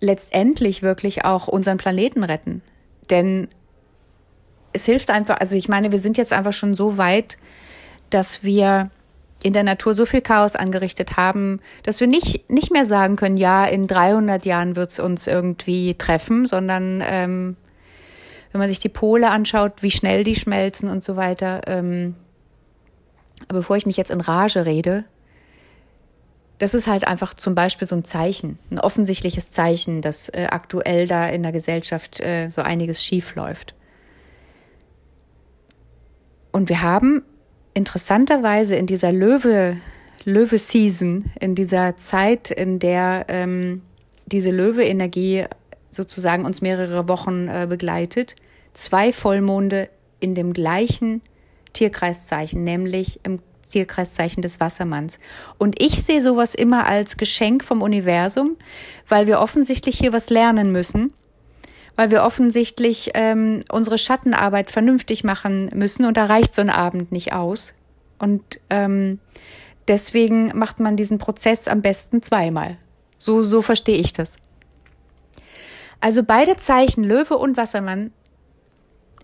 letztendlich 0.00 0.82
wirklich 0.82 1.24
auch 1.24 1.48
unseren 1.48 1.78
Planeten 1.78 2.22
retten. 2.22 2.62
Denn 3.10 3.48
es 4.72 4.84
hilft 4.84 5.10
einfach, 5.10 5.38
also 5.40 5.56
ich 5.56 5.68
meine, 5.68 5.92
wir 5.92 5.98
sind 5.98 6.16
jetzt 6.16 6.32
einfach 6.32 6.52
schon 6.52 6.74
so 6.74 6.98
weit, 6.98 7.38
dass 8.10 8.42
wir 8.42 8.90
in 9.42 9.52
der 9.52 9.62
Natur 9.62 9.94
so 9.94 10.04
viel 10.04 10.20
Chaos 10.20 10.56
angerichtet 10.56 11.16
haben, 11.16 11.60
dass 11.84 12.00
wir 12.00 12.06
nicht, 12.06 12.50
nicht 12.50 12.72
mehr 12.72 12.86
sagen 12.86 13.16
können, 13.16 13.36
ja, 13.36 13.64
in 13.64 13.86
300 13.86 14.44
Jahren 14.44 14.76
wird 14.76 14.90
es 14.90 15.00
uns 15.00 15.26
irgendwie 15.26 15.94
treffen, 15.94 16.46
sondern 16.46 17.02
ähm, 17.06 17.56
wenn 18.52 18.58
man 18.60 18.68
sich 18.68 18.80
die 18.80 18.88
Pole 18.88 19.30
anschaut, 19.30 19.82
wie 19.82 19.90
schnell 19.90 20.24
die 20.24 20.36
schmelzen 20.36 20.88
und 20.88 21.02
so 21.02 21.16
weiter. 21.16 21.62
Ähm, 21.66 22.14
aber 23.48 23.58
bevor 23.58 23.76
ich 23.76 23.86
mich 23.86 23.96
jetzt 23.96 24.10
in 24.10 24.20
Rage 24.20 24.66
rede, 24.66 25.04
das 26.58 26.74
ist 26.74 26.88
halt 26.88 27.06
einfach 27.06 27.34
zum 27.34 27.54
Beispiel 27.54 27.86
so 27.86 27.94
ein 27.94 28.04
Zeichen, 28.04 28.58
ein 28.70 28.80
offensichtliches 28.80 29.48
Zeichen, 29.48 30.02
dass 30.02 30.28
äh, 30.28 30.48
aktuell 30.50 31.06
da 31.06 31.28
in 31.28 31.42
der 31.42 31.52
Gesellschaft 31.52 32.20
äh, 32.20 32.48
so 32.50 32.62
einiges 32.62 33.04
schief 33.04 33.36
läuft. 33.36 33.74
Und 36.50 36.68
wir 36.68 36.82
haben 36.82 37.22
interessanterweise 37.74 38.74
in 38.74 38.86
dieser 38.86 39.12
Löwe, 39.12 39.76
Löwe-Season, 40.24 41.30
in 41.38 41.54
dieser 41.54 41.96
Zeit, 41.96 42.50
in 42.50 42.80
der 42.80 43.26
ähm, 43.28 43.82
diese 44.26 44.50
Löwe-Energie 44.50 45.44
sozusagen 45.90 46.44
uns 46.44 46.60
mehrere 46.60 47.08
Wochen 47.08 47.48
äh, 47.48 47.66
begleitet, 47.68 48.36
zwei 48.72 49.12
Vollmonde 49.12 49.88
in 50.20 50.34
dem 50.34 50.52
gleichen 50.52 51.22
Tierkreiszeichen, 51.72 52.64
nämlich 52.64 53.20
im 53.22 53.40
Tierkreiszeichen 53.68 54.42
des 54.42 54.60
Wassermanns. 54.60 55.18
Und 55.58 55.80
ich 55.80 56.02
sehe 56.02 56.20
sowas 56.20 56.54
immer 56.54 56.86
als 56.86 57.16
Geschenk 57.16 57.62
vom 57.64 57.82
Universum, 57.82 58.56
weil 59.08 59.26
wir 59.26 59.40
offensichtlich 59.40 59.98
hier 59.98 60.12
was 60.12 60.30
lernen 60.30 60.72
müssen, 60.72 61.12
weil 61.96 62.10
wir 62.10 62.22
offensichtlich 62.22 63.10
ähm, 63.14 63.64
unsere 63.70 63.98
Schattenarbeit 63.98 64.70
vernünftig 64.70 65.24
machen 65.24 65.70
müssen 65.74 66.04
und 66.04 66.16
da 66.16 66.26
reicht 66.26 66.54
so 66.54 66.62
ein 66.62 66.70
Abend 66.70 67.12
nicht 67.12 67.32
aus. 67.32 67.74
Und 68.18 68.60
ähm, 68.70 69.20
deswegen 69.86 70.56
macht 70.56 70.80
man 70.80 70.96
diesen 70.96 71.18
Prozess 71.18 71.68
am 71.68 71.82
besten 71.82 72.22
zweimal. 72.22 72.76
So, 73.16 73.42
so 73.42 73.62
verstehe 73.62 73.98
ich 73.98 74.12
das. 74.12 74.38
Also 76.00 76.22
beide 76.22 76.56
Zeichen, 76.56 77.02
Löwe 77.04 77.36
und 77.36 77.56
Wassermann, 77.56 78.12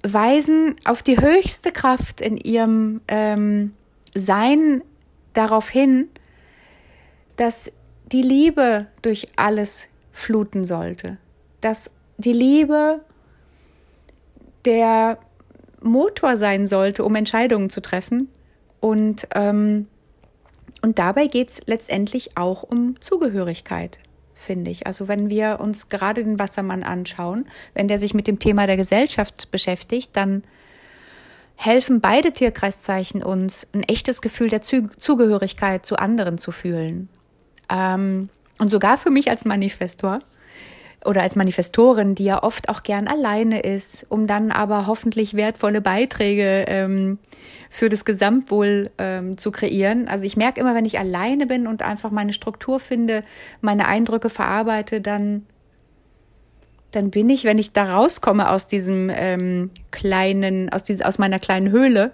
weisen 0.02 0.76
auf 0.84 1.02
die 1.02 1.20
höchste 1.20 1.72
Kraft 1.72 2.20
in 2.20 2.36
ihrem 2.36 3.00
ähm, 3.08 3.72
Sein 4.14 4.82
darauf 5.32 5.68
hin, 5.68 6.08
dass 7.36 7.72
die 8.12 8.22
Liebe 8.22 8.86
durch 9.02 9.28
alles 9.36 9.88
fluten 10.12 10.64
sollte. 10.64 11.16
Dass 11.60 11.90
die 12.18 12.32
Liebe 12.32 13.00
der 14.64 15.18
Motor 15.80 16.36
sein 16.36 16.66
sollte, 16.66 17.04
um 17.04 17.14
Entscheidungen 17.14 17.70
zu 17.70 17.80
treffen. 17.80 18.28
Und, 18.80 19.26
ähm, 19.34 19.86
und 20.82 20.98
dabei 20.98 21.26
geht 21.26 21.50
es 21.50 21.62
letztendlich 21.66 22.36
auch 22.36 22.62
um 22.62 23.00
Zugehörigkeit 23.00 23.98
finde 24.44 24.70
ich. 24.70 24.86
Also 24.86 25.08
wenn 25.08 25.30
wir 25.30 25.58
uns 25.60 25.88
gerade 25.88 26.22
den 26.22 26.38
Wassermann 26.38 26.82
anschauen, 26.82 27.46
wenn 27.74 27.88
der 27.88 27.98
sich 27.98 28.14
mit 28.14 28.26
dem 28.26 28.38
Thema 28.38 28.66
der 28.66 28.76
Gesellschaft 28.76 29.50
beschäftigt, 29.50 30.10
dann 30.14 30.44
helfen 31.56 32.00
beide 32.00 32.32
Tierkreiszeichen 32.32 33.22
uns, 33.22 33.66
ein 33.72 33.82
echtes 33.84 34.20
Gefühl 34.20 34.48
der 34.48 34.62
Zugehörigkeit 34.62 35.86
zu 35.86 35.96
anderen 35.96 36.38
zu 36.38 36.52
fühlen. 36.52 37.08
Ähm, 37.70 38.28
und 38.60 38.70
sogar 38.70 38.98
für 38.98 39.10
mich 39.10 39.30
als 39.30 39.44
Manifestor 39.44 40.20
oder 41.04 41.22
als 41.22 41.36
Manifestorin, 41.36 42.14
die 42.14 42.24
ja 42.24 42.42
oft 42.42 42.68
auch 42.68 42.82
gern 42.82 43.08
alleine 43.08 43.60
ist, 43.60 44.06
um 44.08 44.26
dann 44.26 44.50
aber 44.50 44.86
hoffentlich 44.86 45.34
wertvolle 45.34 45.80
Beiträge 45.80 46.64
ähm, 46.66 47.18
für 47.70 47.88
das 47.88 48.04
Gesamtwohl 48.04 48.90
ähm, 48.98 49.36
zu 49.36 49.50
kreieren. 49.50 50.08
Also 50.08 50.24
ich 50.24 50.36
merke 50.36 50.60
immer, 50.60 50.74
wenn 50.74 50.84
ich 50.84 50.98
alleine 50.98 51.46
bin 51.46 51.66
und 51.66 51.82
einfach 51.82 52.10
meine 52.10 52.32
Struktur 52.32 52.80
finde, 52.80 53.22
meine 53.60 53.86
Eindrücke 53.86 54.30
verarbeite, 54.30 55.00
dann 55.00 55.46
dann 56.94 57.10
bin 57.10 57.28
ich, 57.28 57.42
wenn 57.44 57.58
ich 57.58 57.72
da 57.72 57.96
rauskomme 57.96 58.48
aus 58.48 58.68
diesem 58.68 59.10
ähm, 59.12 59.70
kleinen, 59.90 60.68
aus, 60.68 60.84
diese, 60.84 61.06
aus 61.06 61.18
meiner 61.18 61.40
kleinen 61.40 61.70
Höhle, 61.70 62.12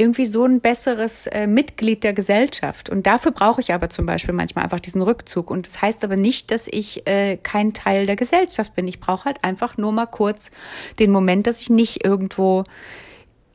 irgendwie 0.00 0.24
so 0.24 0.46
ein 0.46 0.60
besseres 0.60 1.26
äh, 1.26 1.46
Mitglied 1.46 2.02
der 2.04 2.14
Gesellschaft. 2.14 2.88
Und 2.88 3.06
dafür 3.06 3.32
brauche 3.32 3.60
ich 3.60 3.74
aber 3.74 3.90
zum 3.90 4.06
Beispiel 4.06 4.32
manchmal 4.34 4.64
einfach 4.64 4.80
diesen 4.80 5.02
Rückzug. 5.02 5.50
Und 5.50 5.66
das 5.66 5.82
heißt 5.82 6.02
aber 6.04 6.16
nicht, 6.16 6.50
dass 6.50 6.68
ich 6.68 7.06
äh, 7.06 7.36
kein 7.36 7.74
Teil 7.74 8.06
der 8.06 8.16
Gesellschaft 8.16 8.74
bin. 8.74 8.88
Ich 8.88 8.98
brauche 8.98 9.26
halt 9.26 9.44
einfach 9.44 9.76
nur 9.76 9.92
mal 9.92 10.06
kurz 10.06 10.50
den 10.98 11.10
Moment, 11.10 11.46
dass 11.46 11.60
ich 11.60 11.68
nicht 11.68 12.02
irgendwo 12.02 12.64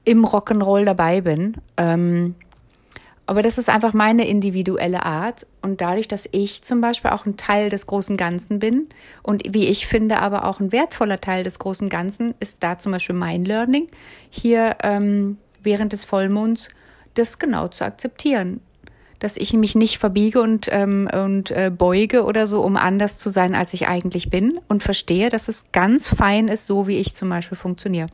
im 0.04 0.24
Rock'n'Roll 0.24 0.86
dabei 0.86 1.22
bin. 1.22 1.58
Ähm, 1.78 2.36
aber 3.26 3.42
das 3.42 3.58
ist 3.58 3.70
einfach 3.70 3.94
meine 3.94 4.28
individuelle 4.28 5.04
Art. 5.04 5.48
Und 5.64 5.82
dadurch, 5.82 6.08
dass 6.08 6.30
ich 6.32 6.62
zum 6.62 6.80
Beispiel 6.80 7.10
auch 7.10 7.26
ein 7.26 7.38
Teil 7.38 7.70
des 7.70 7.88
großen 7.88 8.18
Ganzen 8.18 8.60
bin 8.60 8.88
und 9.24 9.42
wie 9.50 9.66
ich 9.66 9.88
finde, 9.88 10.20
aber 10.20 10.46
auch 10.46 10.60
ein 10.60 10.72
wertvoller 10.72 11.20
Teil 11.20 11.44
des 11.44 11.58
großen 11.58 11.90
Ganzen, 11.90 12.36
ist 12.40 12.62
da 12.62 12.78
zum 12.78 12.92
Beispiel 12.92 13.16
mein 13.16 13.46
Learning, 13.46 13.88
hier 14.30 14.76
ähm, 14.84 15.40
während 15.66 15.94
des 15.94 16.06
Vollmonds 16.06 16.70
das 17.16 17.40
genau 17.40 17.68
zu 17.68 17.84
akzeptieren. 17.84 18.62
Dass 19.20 19.38
ich 19.38 19.54
mich 19.54 19.76
nicht 19.76 19.98
verbiege 19.98 20.42
und, 20.42 20.68
ähm, 20.72 21.10
und 21.12 21.50
äh, 21.52 21.72
beuge 21.76 22.26
oder 22.26 22.46
so, 22.48 22.62
um 22.62 22.76
anders 22.76 23.18
zu 23.18 23.30
sein, 23.30 23.56
als 23.56 23.74
ich 23.74 23.88
eigentlich 23.88 24.30
bin 24.30 24.60
und 24.68 24.84
verstehe, 24.84 25.30
dass 25.30 25.48
es 25.48 25.64
ganz 25.72 26.08
fein 26.08 26.48
ist, 26.48 26.66
so 26.66 26.86
wie 26.88 26.98
ich 26.98 27.16
zum 27.16 27.30
Beispiel 27.30 27.58
funktioniere. 27.58 28.08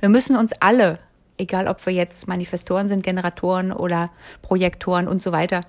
Wir 0.00 0.08
müssen 0.08 0.36
uns 0.36 0.52
alle, 0.60 0.98
egal 1.36 1.66
ob 1.66 1.84
wir 1.84 1.92
jetzt 1.92 2.28
Manifestoren 2.28 2.88
sind, 2.88 3.02
Generatoren 3.02 3.72
oder 3.72 4.10
Projektoren 4.40 5.08
und 5.08 5.20
so 5.20 5.32
weiter, 5.32 5.62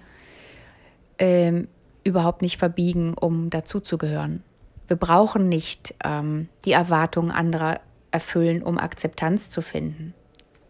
ähm, 1.17 1.67
überhaupt 2.04 2.41
nicht 2.43 2.58
verbiegen, 2.58 3.15
um 3.15 3.49
dazuzugehören. 3.49 4.43
Wir 4.88 4.97
brauchen 4.97 5.49
nicht 5.49 5.95
ähm, 6.04 6.49
die 6.65 6.73
Erwartungen 6.73 7.32
anderer 7.32 7.80
erfüllen, 8.12 8.62
um 8.62 8.78
Akzeptanz 8.78 9.49
zu 9.49 9.62
finden 9.62 10.13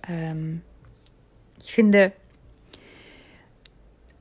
ähm, 0.08 0.62
ich 1.60 1.74
finde, 1.74 2.12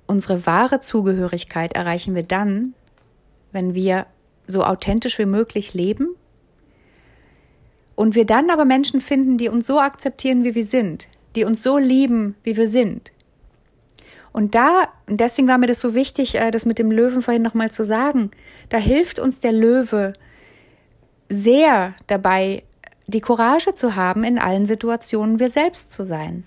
unsere 0.06 0.46
wahre 0.46 0.80
Zugehörigkeit 0.80 1.74
erreichen 1.74 2.14
wir 2.14 2.22
dann, 2.22 2.74
wenn 3.50 3.74
wir 3.74 4.06
so 4.46 4.64
authentisch 4.64 5.18
wie 5.18 5.26
möglich 5.26 5.74
leben 5.74 6.08
und 7.94 8.14
wir 8.14 8.26
dann 8.26 8.50
aber 8.50 8.64
Menschen 8.64 9.00
finden, 9.00 9.38
die 9.38 9.48
uns 9.48 9.66
so 9.66 9.78
akzeptieren, 9.78 10.44
wie 10.44 10.54
wir 10.54 10.64
sind, 10.64 11.08
die 11.36 11.44
uns 11.44 11.62
so 11.62 11.78
lieben, 11.78 12.34
wie 12.42 12.56
wir 12.56 12.68
sind. 12.68 13.12
Und 14.32 14.54
da, 14.54 14.88
und 15.06 15.20
deswegen 15.20 15.48
war 15.48 15.58
mir 15.58 15.66
das 15.66 15.80
so 15.80 15.94
wichtig, 15.94 16.36
äh, 16.36 16.50
das 16.50 16.64
mit 16.64 16.78
dem 16.78 16.90
Löwen 16.90 17.22
vorhin 17.22 17.42
nochmal 17.42 17.70
zu 17.70 17.84
sagen, 17.84 18.30
da 18.70 18.78
hilft 18.78 19.18
uns 19.18 19.40
der 19.40 19.52
Löwe, 19.52 20.14
sehr 21.28 21.94
dabei, 22.06 22.62
die 23.12 23.20
Courage 23.20 23.74
zu 23.74 23.96
haben, 23.96 24.24
in 24.24 24.38
allen 24.38 24.66
Situationen 24.66 25.38
wir 25.38 25.50
selbst 25.50 25.92
zu 25.92 26.04
sein. 26.04 26.44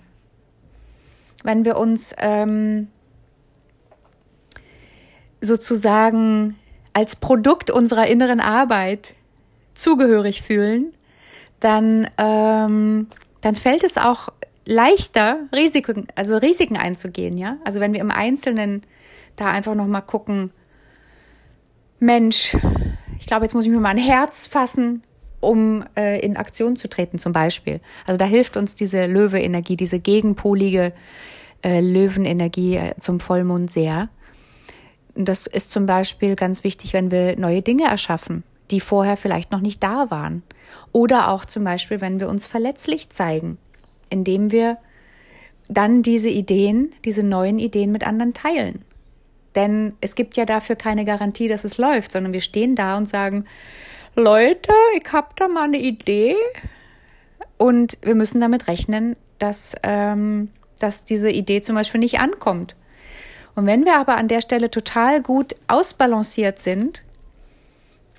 Wenn 1.42 1.64
wir 1.64 1.76
uns 1.76 2.14
ähm, 2.18 2.88
sozusagen 5.40 6.56
als 6.92 7.16
Produkt 7.16 7.70
unserer 7.70 8.06
inneren 8.06 8.40
Arbeit 8.40 9.14
zugehörig 9.74 10.42
fühlen, 10.42 10.92
dann, 11.60 12.08
ähm, 12.18 13.08
dann 13.40 13.54
fällt 13.54 13.84
es 13.84 13.96
auch 13.96 14.30
leichter, 14.64 15.38
Risiken, 15.54 16.06
also 16.14 16.36
Risiken 16.36 16.76
einzugehen, 16.76 17.38
ja. 17.38 17.58
Also 17.64 17.80
wenn 17.80 17.92
wir 17.92 18.00
im 18.00 18.10
Einzelnen 18.10 18.82
da 19.36 19.46
einfach 19.46 19.74
nochmal 19.74 20.02
gucken, 20.02 20.50
Mensch, 21.98 22.56
ich 23.18 23.26
glaube, 23.26 23.44
jetzt 23.44 23.54
muss 23.54 23.64
ich 23.64 23.70
mir 23.70 23.80
mal 23.80 23.90
ein 23.90 23.98
Herz 23.98 24.46
fassen, 24.46 25.02
um 25.46 25.84
äh, 25.96 26.20
in 26.20 26.36
Aktion 26.36 26.76
zu 26.76 26.88
treten, 26.88 27.18
zum 27.18 27.32
Beispiel. 27.32 27.80
Also 28.06 28.18
da 28.18 28.24
hilft 28.24 28.56
uns 28.56 28.74
diese 28.74 29.06
Löwe-Energie, 29.06 29.76
diese 29.76 30.00
gegenpolige 30.00 30.92
äh, 31.62 31.80
Löwenenergie 31.80 32.76
äh, 32.76 32.94
zum 32.98 33.20
Vollmond 33.20 33.70
sehr. 33.70 34.08
Das 35.14 35.46
ist 35.46 35.70
zum 35.70 35.86
Beispiel 35.86 36.34
ganz 36.34 36.64
wichtig, 36.64 36.92
wenn 36.92 37.10
wir 37.10 37.38
neue 37.38 37.62
Dinge 37.62 37.84
erschaffen, 37.84 38.42
die 38.70 38.80
vorher 38.80 39.16
vielleicht 39.16 39.52
noch 39.52 39.60
nicht 39.60 39.82
da 39.82 40.10
waren. 40.10 40.42
Oder 40.92 41.30
auch 41.30 41.44
zum 41.44 41.64
Beispiel, 41.64 42.00
wenn 42.00 42.20
wir 42.20 42.28
uns 42.28 42.46
verletzlich 42.46 43.08
zeigen, 43.10 43.56
indem 44.10 44.50
wir 44.50 44.78
dann 45.68 46.02
diese 46.02 46.28
Ideen, 46.28 46.92
diese 47.04 47.22
neuen 47.22 47.58
Ideen 47.58 47.92
mit 47.92 48.06
anderen 48.06 48.34
teilen. 48.34 48.84
Denn 49.54 49.94
es 50.00 50.16
gibt 50.16 50.36
ja 50.36 50.44
dafür 50.44 50.76
keine 50.76 51.04
Garantie, 51.04 51.48
dass 51.48 51.64
es 51.64 51.78
läuft, 51.78 52.12
sondern 52.12 52.32
wir 52.32 52.42
stehen 52.42 52.74
da 52.74 52.98
und 52.98 53.08
sagen, 53.08 53.46
Leute, 54.18 54.72
ich 54.98 55.12
habe 55.12 55.28
da 55.36 55.46
mal 55.46 55.64
eine 55.64 55.78
Idee. 55.78 56.36
Und 57.58 57.98
wir 58.00 58.14
müssen 58.14 58.40
damit 58.40 58.66
rechnen, 58.66 59.14
dass, 59.38 59.74
ähm, 59.82 60.50
dass 60.78 61.04
diese 61.04 61.30
Idee 61.30 61.60
zum 61.60 61.74
Beispiel 61.74 62.00
nicht 62.00 62.18
ankommt. 62.18 62.76
Und 63.54 63.66
wenn 63.66 63.84
wir 63.84 63.96
aber 63.96 64.16
an 64.16 64.28
der 64.28 64.40
Stelle 64.40 64.70
total 64.70 65.22
gut 65.22 65.54
ausbalanciert 65.68 66.60
sind, 66.60 67.02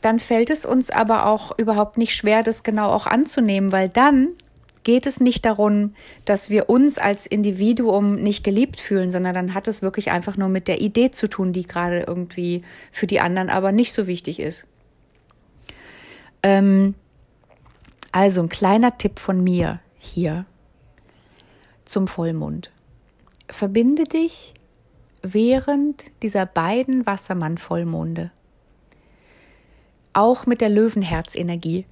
dann 0.01 0.19
fällt 0.19 0.51
es 0.51 0.65
uns 0.65 0.91
aber 0.91 1.25
auch 1.25 1.57
überhaupt 1.57 1.97
nicht 1.97 2.15
schwer, 2.15 2.43
das 2.43 2.61
genau 2.61 2.89
auch 2.89 3.07
anzunehmen, 3.07 3.71
weil 3.71 3.89
dann 3.89 4.29
geht 4.83 5.05
es 5.05 5.19
nicht 5.19 5.45
darum, 5.45 5.95
dass 6.25 6.49
wir 6.49 6.69
uns 6.69 6.97
als 6.97 7.25
Individuum 7.25 8.15
nicht 8.15 8.43
geliebt 8.43 8.79
fühlen, 8.79 9.11
sondern 9.11 9.33
dann 9.33 9.53
hat 9.53 9.67
es 9.67 9.81
wirklich 9.81 10.11
einfach 10.11 10.37
nur 10.37 10.49
mit 10.49 10.67
der 10.67 10.79
Idee 10.79 11.11
zu 11.11 11.27
tun, 11.27 11.53
die 11.53 11.65
gerade 11.65 12.05
irgendwie 12.07 12.63
für 12.91 13.07
die 13.07 13.19
anderen 13.19 13.49
aber 13.49 13.71
nicht 13.71 13.93
so 13.93 14.07
wichtig 14.07 14.39
ist. 14.39 14.65
Ähm, 16.47 16.95
also 18.13 18.41
ein 18.41 18.47
kleiner 18.47 18.97
Tipp 18.97 19.19
von 19.19 19.43
mir 19.43 19.81
hier 19.97 20.45
zum 21.83 22.07
Vollmond. 22.07 22.71
Verbinde 23.49 24.05
dich 24.05 24.53
während 25.21 26.09
dieser 26.23 26.45
beiden 26.45 27.05
Wassermann-Vollmonde 27.05 28.31
auch 30.13 30.45
mit 30.45 30.61
der 30.61 30.69
Löwenherzenergie 30.69 31.85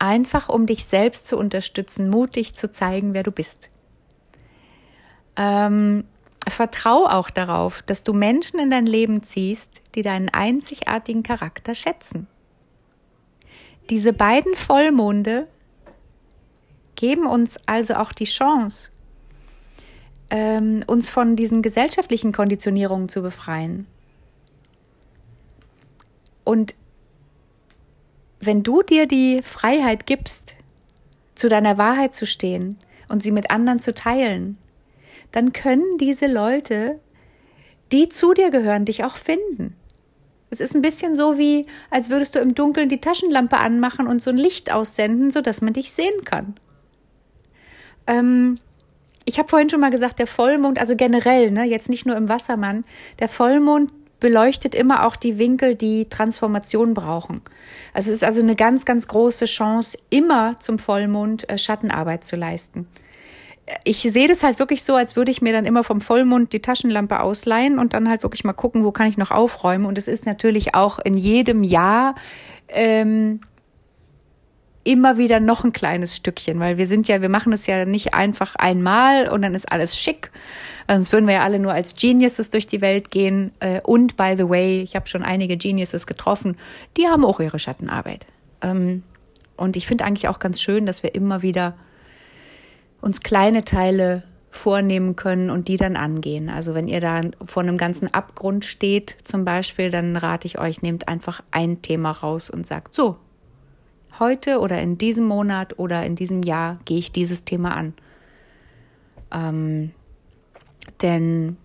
einfach 0.00 0.48
um 0.48 0.66
dich 0.66 0.84
selbst 0.84 1.28
zu 1.28 1.38
unterstützen, 1.38 2.10
mutig 2.10 2.54
zu 2.54 2.72
zeigen, 2.72 3.14
wer 3.14 3.22
du 3.22 3.30
bist. 3.30 3.70
Ähm, 5.36 6.04
vertrau 6.48 7.06
auch 7.06 7.30
darauf, 7.30 7.82
dass 7.82 8.02
du 8.02 8.12
Menschen 8.12 8.58
in 8.58 8.70
dein 8.70 8.86
Leben 8.86 9.22
ziehst, 9.22 9.82
die 9.94 10.02
deinen 10.02 10.30
einzigartigen 10.30 11.22
Charakter 11.22 11.76
schätzen. 11.76 12.26
Diese 13.88 14.12
beiden 14.12 14.54
Vollmonde 14.54 15.48
geben 16.94 17.26
uns 17.26 17.58
also 17.66 17.94
auch 17.94 18.12
die 18.12 18.24
Chance, 18.24 18.90
ähm, 20.28 20.84
uns 20.86 21.08
von 21.10 21.34
diesen 21.34 21.62
gesellschaftlichen 21.62 22.32
Konditionierungen 22.32 23.08
zu 23.08 23.22
befreien. 23.22 23.86
Und 26.44 26.74
wenn 28.40 28.62
du 28.62 28.82
dir 28.82 29.06
die 29.06 29.42
Freiheit 29.42 30.06
gibst, 30.06 30.56
zu 31.34 31.48
deiner 31.48 31.78
Wahrheit 31.78 32.14
zu 32.14 32.26
stehen 32.26 32.78
und 33.08 33.22
sie 33.22 33.30
mit 33.30 33.50
anderen 33.50 33.80
zu 33.80 33.94
teilen, 33.94 34.58
dann 35.32 35.52
können 35.52 35.98
diese 35.98 36.26
Leute, 36.26 37.00
die 37.92 38.08
zu 38.08 38.34
dir 38.34 38.50
gehören, 38.50 38.84
dich 38.84 39.04
auch 39.04 39.16
finden. 39.16 39.76
Es 40.50 40.60
ist 40.60 40.74
ein 40.74 40.82
bisschen 40.82 41.14
so 41.14 41.38
wie, 41.38 41.66
als 41.90 42.10
würdest 42.10 42.34
du 42.34 42.40
im 42.40 42.54
Dunkeln 42.54 42.88
die 42.88 43.00
Taschenlampe 43.00 43.56
anmachen 43.56 44.06
und 44.06 44.20
so 44.20 44.30
ein 44.30 44.36
Licht 44.36 44.72
aussenden, 44.72 45.30
sodass 45.30 45.60
man 45.60 45.72
dich 45.72 45.92
sehen 45.92 46.24
kann. 46.24 46.56
Ähm, 48.06 48.58
ich 49.24 49.38
habe 49.38 49.48
vorhin 49.48 49.70
schon 49.70 49.80
mal 49.80 49.90
gesagt, 49.90 50.18
der 50.18 50.26
Vollmond, 50.26 50.80
also 50.80 50.96
generell, 50.96 51.52
ne, 51.52 51.64
jetzt 51.64 51.88
nicht 51.88 52.04
nur 52.04 52.16
im 52.16 52.28
Wassermann, 52.28 52.84
der 53.20 53.28
Vollmond 53.28 53.92
beleuchtet 54.18 54.74
immer 54.74 55.06
auch 55.06 55.16
die 55.16 55.38
Winkel, 55.38 55.76
die 55.76 56.08
Transformation 56.08 56.94
brauchen. 56.94 57.40
Also 57.94 58.10
es 58.10 58.16
ist 58.16 58.24
also 58.24 58.42
eine 58.42 58.54
ganz, 58.54 58.84
ganz 58.84 59.08
große 59.08 59.46
Chance, 59.46 59.98
immer 60.10 60.58
zum 60.60 60.78
Vollmond 60.78 61.48
äh, 61.48 61.58
Schattenarbeit 61.58 62.24
zu 62.24 62.36
leisten. 62.36 62.86
Ich 63.84 64.02
sehe 64.02 64.28
das 64.28 64.42
halt 64.42 64.58
wirklich 64.58 64.82
so, 64.82 64.94
als 64.94 65.16
würde 65.16 65.30
ich 65.30 65.42
mir 65.42 65.52
dann 65.52 65.66
immer 65.66 65.84
vom 65.84 66.00
Vollmond 66.00 66.52
die 66.52 66.60
Taschenlampe 66.60 67.20
ausleihen 67.20 67.78
und 67.78 67.94
dann 67.94 68.08
halt 68.08 68.22
wirklich 68.22 68.44
mal 68.44 68.52
gucken, 68.52 68.84
wo 68.84 68.92
kann 68.92 69.08
ich 69.08 69.18
noch 69.18 69.30
aufräumen. 69.30 69.86
Und 69.86 69.98
es 69.98 70.08
ist 70.08 70.26
natürlich 70.26 70.74
auch 70.74 70.98
in 70.98 71.16
jedem 71.16 71.62
Jahr 71.62 72.14
ähm, 72.68 73.40
immer 74.84 75.18
wieder 75.18 75.40
noch 75.40 75.64
ein 75.64 75.72
kleines 75.72 76.16
Stückchen, 76.16 76.58
weil 76.58 76.78
wir 76.78 76.86
sind 76.86 77.06
ja, 77.08 77.20
wir 77.20 77.28
machen 77.28 77.52
es 77.52 77.66
ja 77.66 77.84
nicht 77.84 78.14
einfach 78.14 78.56
einmal 78.56 79.28
und 79.28 79.42
dann 79.42 79.54
ist 79.54 79.70
alles 79.70 79.96
schick. 79.98 80.30
Sonst 80.88 81.12
würden 81.12 81.26
wir 81.26 81.34
ja 81.34 81.42
alle 81.42 81.58
nur 81.58 81.72
als 81.72 81.94
Geniuses 81.94 82.50
durch 82.50 82.66
die 82.66 82.80
Welt 82.80 83.10
gehen. 83.10 83.52
Äh, 83.60 83.80
und 83.82 84.16
by 84.16 84.34
the 84.36 84.48
way, 84.48 84.82
ich 84.82 84.96
habe 84.96 85.06
schon 85.06 85.22
einige 85.22 85.56
Geniuses 85.56 86.06
getroffen, 86.06 86.56
die 86.96 87.06
haben 87.06 87.24
auch 87.24 87.38
ihre 87.40 87.58
Schattenarbeit. 87.58 88.26
Ähm, 88.62 89.04
und 89.56 89.76
ich 89.76 89.86
finde 89.86 90.04
eigentlich 90.04 90.26
auch 90.28 90.38
ganz 90.38 90.60
schön, 90.60 90.86
dass 90.86 91.02
wir 91.02 91.14
immer 91.14 91.42
wieder 91.42 91.74
uns 93.00 93.20
kleine 93.20 93.64
Teile 93.64 94.22
vornehmen 94.50 95.14
können 95.16 95.48
und 95.48 95.68
die 95.68 95.76
dann 95.76 95.96
angehen. 95.96 96.48
Also 96.48 96.74
wenn 96.74 96.88
ihr 96.88 97.00
da 97.00 97.22
vor 97.44 97.62
einem 97.62 97.76
ganzen 97.76 98.12
Abgrund 98.12 98.64
steht 98.64 99.16
zum 99.24 99.44
Beispiel, 99.44 99.90
dann 99.90 100.16
rate 100.16 100.46
ich 100.46 100.58
euch, 100.58 100.82
nehmt 100.82 101.08
einfach 101.08 101.42
ein 101.50 101.82
Thema 101.82 102.10
raus 102.10 102.50
und 102.50 102.66
sagt, 102.66 102.94
so, 102.94 103.16
heute 104.18 104.58
oder 104.58 104.80
in 104.80 104.98
diesem 104.98 105.26
Monat 105.26 105.78
oder 105.78 106.04
in 106.04 106.16
diesem 106.16 106.42
Jahr 106.42 106.78
gehe 106.84 106.98
ich 106.98 107.12
dieses 107.12 107.44
Thema 107.44 107.76
an. 107.76 107.94
Ähm, 109.32 109.92
denn 111.00 111.56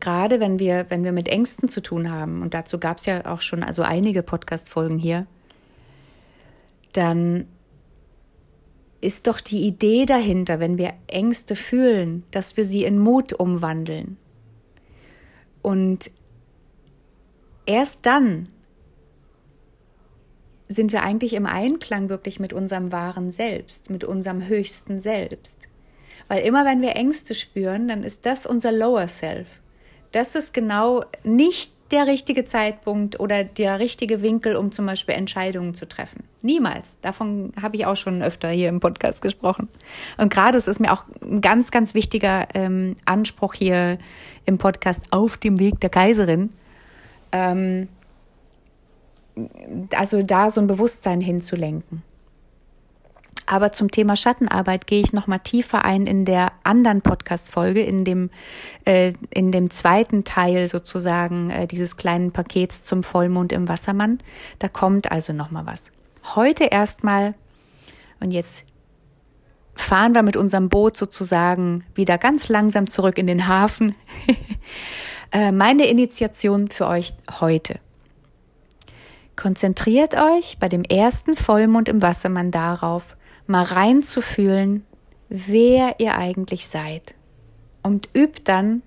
gerade 0.00 0.38
wenn 0.38 0.58
wir, 0.58 0.86
wenn 0.88 1.02
wir 1.02 1.12
mit 1.12 1.28
Ängsten 1.28 1.68
zu 1.68 1.82
tun 1.82 2.10
haben, 2.10 2.42
und 2.42 2.54
dazu 2.54 2.78
gab 2.78 2.98
es 2.98 3.06
ja 3.06 3.26
auch 3.26 3.40
schon 3.40 3.64
also 3.64 3.82
einige 3.82 4.22
Podcast-Folgen 4.22 4.98
hier, 4.98 5.26
dann 6.92 7.46
ist 9.00 9.26
doch 9.26 9.40
die 9.40 9.66
Idee 9.66 10.06
dahinter, 10.06 10.58
wenn 10.60 10.78
wir 10.78 10.94
Ängste 11.06 11.54
fühlen, 11.54 12.24
dass 12.30 12.56
wir 12.56 12.64
sie 12.64 12.84
in 12.84 12.98
Mut 12.98 13.32
umwandeln. 13.32 14.16
Und 15.62 16.10
erst 17.66 18.00
dann 18.02 18.48
sind 20.68 20.92
wir 20.92 21.02
eigentlich 21.02 21.32
im 21.32 21.46
Einklang 21.46 22.08
wirklich 22.08 22.40
mit 22.40 22.52
unserem 22.52 22.92
wahren 22.92 23.30
Selbst, 23.30 23.88
mit 23.88 24.04
unserem 24.04 24.46
höchsten 24.48 25.00
Selbst. 25.00 25.68
Weil 26.26 26.44
immer 26.44 26.64
wenn 26.64 26.82
wir 26.82 26.96
Ängste 26.96 27.34
spüren, 27.34 27.88
dann 27.88 28.04
ist 28.04 28.26
das 28.26 28.46
unser 28.46 28.72
Lower 28.72 29.08
Self. 29.08 29.46
Das 30.12 30.34
ist 30.34 30.52
genau 30.52 31.04
nicht 31.24 31.72
der 31.90 32.06
richtige 32.06 32.44
Zeitpunkt 32.44 33.18
oder 33.18 33.44
der 33.44 33.78
richtige 33.78 34.20
Winkel, 34.22 34.56
um 34.56 34.72
zum 34.72 34.86
Beispiel 34.86 35.14
Entscheidungen 35.14 35.74
zu 35.74 35.88
treffen. 35.88 36.24
Niemals. 36.42 36.98
Davon 37.00 37.52
habe 37.60 37.76
ich 37.76 37.86
auch 37.86 37.96
schon 37.96 38.22
öfter 38.22 38.50
hier 38.50 38.68
im 38.68 38.80
Podcast 38.80 39.22
gesprochen. 39.22 39.68
Und 40.16 40.32
gerade 40.32 40.58
es 40.58 40.68
ist 40.68 40.80
mir 40.80 40.92
auch 40.92 41.04
ein 41.22 41.40
ganz, 41.40 41.70
ganz 41.70 41.94
wichtiger 41.94 42.46
ähm, 42.54 42.96
Anspruch 43.04 43.54
hier 43.54 43.98
im 44.44 44.58
Podcast 44.58 45.02
auf 45.10 45.36
dem 45.36 45.58
Weg 45.58 45.80
der 45.80 45.90
Kaiserin. 45.90 46.50
Ähm, 47.32 47.88
also 49.94 50.22
da 50.22 50.50
so 50.50 50.60
ein 50.60 50.66
Bewusstsein 50.66 51.20
hinzulenken. 51.20 52.02
Aber 53.50 53.72
zum 53.72 53.90
Thema 53.90 54.14
Schattenarbeit 54.14 54.86
gehe 54.86 55.00
ich 55.00 55.14
noch 55.14 55.26
mal 55.26 55.38
tiefer 55.38 55.82
ein 55.82 56.06
in 56.06 56.26
der 56.26 56.52
anderen 56.64 57.00
Podcast-Folge, 57.00 57.82
in 57.82 58.04
dem, 58.04 58.28
äh, 58.84 59.14
in 59.30 59.52
dem 59.52 59.70
zweiten 59.70 60.24
Teil 60.24 60.68
sozusagen 60.68 61.48
äh, 61.48 61.66
dieses 61.66 61.96
kleinen 61.96 62.30
Pakets 62.30 62.84
zum 62.84 63.02
Vollmond 63.02 63.52
im 63.52 63.66
Wassermann. 63.66 64.18
Da 64.58 64.68
kommt 64.68 65.10
also 65.10 65.32
noch 65.32 65.50
mal 65.50 65.64
was. 65.64 65.92
Heute 66.34 66.64
erstmal, 66.64 67.34
und 68.20 68.32
jetzt 68.32 68.66
fahren 69.74 70.14
wir 70.14 70.22
mit 70.22 70.36
unserem 70.36 70.68
Boot 70.68 70.98
sozusagen 70.98 71.86
wieder 71.94 72.18
ganz 72.18 72.50
langsam 72.50 72.86
zurück 72.86 73.16
in 73.16 73.26
den 73.26 73.48
Hafen. 73.48 73.96
äh, 75.32 75.52
meine 75.52 75.86
Initiation 75.86 76.68
für 76.68 76.86
euch 76.86 77.14
heute. 77.40 77.80
Konzentriert 79.36 80.16
euch 80.16 80.58
bei 80.58 80.68
dem 80.68 80.82
ersten 80.82 81.34
Vollmond 81.34 81.88
im 81.88 82.02
Wassermann 82.02 82.50
darauf, 82.50 83.16
mal 83.48 83.64
reinzufühlen, 83.64 84.84
wer 85.28 85.96
ihr 85.98 86.16
eigentlich 86.16 86.68
seid. 86.68 87.14
Und 87.82 88.08
übt 88.14 88.42
dann, 88.44 88.82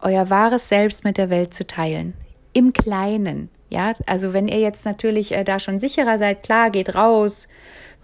euer 0.00 0.30
wahres 0.30 0.68
Selbst 0.68 1.04
mit 1.04 1.16
der 1.16 1.30
Welt 1.30 1.54
zu 1.54 1.66
teilen. 1.66 2.14
Im 2.52 2.72
Kleinen. 2.72 3.48
Ja, 3.70 3.94
also 4.06 4.34
wenn 4.34 4.48
ihr 4.48 4.58
jetzt 4.58 4.84
natürlich 4.84 5.32
äh, 5.32 5.44
da 5.44 5.58
schon 5.58 5.78
sicherer 5.78 6.18
seid, 6.18 6.42
klar, 6.42 6.70
geht 6.70 6.94
raus, 6.94 7.48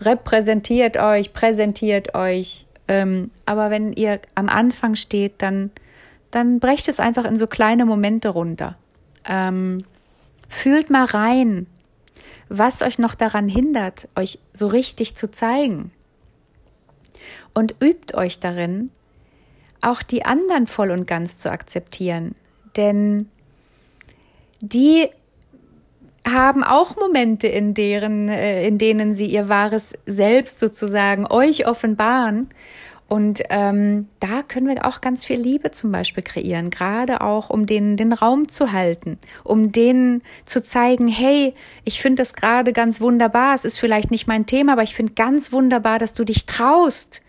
repräsentiert 0.00 0.96
euch, 0.96 1.35
präsentiert 1.35 2.14
euch. 2.14 2.66
Ähm, 2.87 3.31
aber 3.44 3.70
wenn 3.70 3.92
ihr 3.92 4.20
am 4.35 4.48
Anfang 4.48 4.94
steht, 4.94 5.42
dann, 5.42 5.70
dann 6.31 6.59
brecht 6.61 6.88
es 6.88 7.00
einfach 7.00 7.26
in 7.26 7.37
so 7.37 7.46
kleine 7.46 7.85
Momente 7.85 8.31
runter. 8.31 8.76
Ähm, 9.28 9.85
fühlt 10.48 10.88
mal 10.88 11.04
rein, 11.04 11.66
was 12.48 12.82
euch 12.82 12.98
noch 12.98 13.14
daran 13.14 13.48
hindert, 13.48 14.08
euch 14.16 14.38
so 14.52 14.66
richtig 14.66 15.16
zu 15.16 15.30
zeigen. 15.30 15.92
Und 17.54 17.74
übt 17.82 18.14
euch 18.16 18.38
darin, 18.38 18.90
auch 19.80 20.02
die 20.02 20.24
anderen 20.24 20.66
voll 20.66 20.90
und 20.90 21.06
ganz 21.06 21.38
zu 21.38 21.50
akzeptieren. 21.50 22.34
Denn 22.76 23.28
die 24.61 25.08
haben 26.26 26.62
auch 26.64 26.96
Momente, 26.96 27.46
in 27.46 27.74
deren, 27.74 28.28
äh, 28.28 28.66
in 28.66 28.78
denen 28.78 29.14
sie 29.14 29.26
ihr 29.26 29.48
wahres 29.48 29.94
Selbst 30.06 30.58
sozusagen 30.58 31.26
euch 31.26 31.66
offenbaren. 31.66 32.48
Und 33.08 33.42
ähm, 33.48 34.06
da 34.20 34.42
können 34.42 34.68
wir 34.68 34.84
auch 34.84 35.00
ganz 35.00 35.24
viel 35.24 35.40
Liebe 35.40 35.70
zum 35.70 35.90
Beispiel 35.90 36.22
kreieren, 36.22 36.68
gerade 36.68 37.22
auch, 37.22 37.48
um 37.48 37.64
denen 37.64 37.96
den 37.96 38.12
Raum 38.12 38.48
zu 38.48 38.70
halten, 38.72 39.18
um 39.44 39.72
denen 39.72 40.22
zu 40.44 40.62
zeigen, 40.62 41.08
hey, 41.08 41.54
ich 41.84 42.02
finde 42.02 42.20
das 42.20 42.34
gerade 42.34 42.74
ganz 42.74 43.00
wunderbar, 43.00 43.54
es 43.54 43.64
ist 43.64 43.78
vielleicht 43.78 44.10
nicht 44.10 44.26
mein 44.26 44.44
Thema, 44.44 44.72
aber 44.72 44.82
ich 44.82 44.94
finde 44.94 45.14
ganz 45.14 45.54
wunderbar, 45.54 45.98
dass 45.98 46.12
du 46.12 46.24
dich 46.24 46.44
traust, 46.44 47.22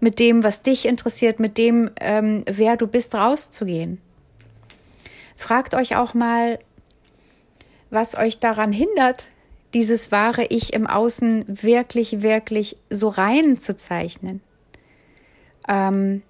mit 0.00 0.18
dem, 0.18 0.44
was 0.44 0.62
dich 0.62 0.86
interessiert, 0.86 1.40
mit 1.40 1.58
dem, 1.58 1.90
ähm, 2.00 2.44
wer 2.46 2.76
du 2.76 2.86
bist, 2.86 3.14
rauszugehen. 3.14 4.00
Fragt 5.36 5.74
euch 5.74 5.96
auch 5.96 6.14
mal, 6.14 6.58
was 7.90 8.16
euch 8.16 8.38
daran 8.38 8.72
hindert, 8.72 9.26
dieses 9.74 10.10
wahre 10.12 10.46
Ich 10.46 10.72
im 10.72 10.86
Außen 10.86 11.44
wirklich, 11.48 12.22
wirklich 12.22 12.76
so 12.90 13.08
rein 13.08 13.56
zu 13.56 13.76
zeichnen. 13.76 14.40
Ähm, 15.68 16.22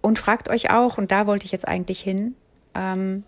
und 0.00 0.18
fragt 0.18 0.48
euch 0.48 0.70
auch, 0.70 0.98
und 0.98 1.12
da 1.12 1.26
wollte 1.26 1.46
ich 1.46 1.52
jetzt 1.52 1.68
eigentlich 1.68 2.00
hin, 2.00 2.34
ähm, 2.74 3.22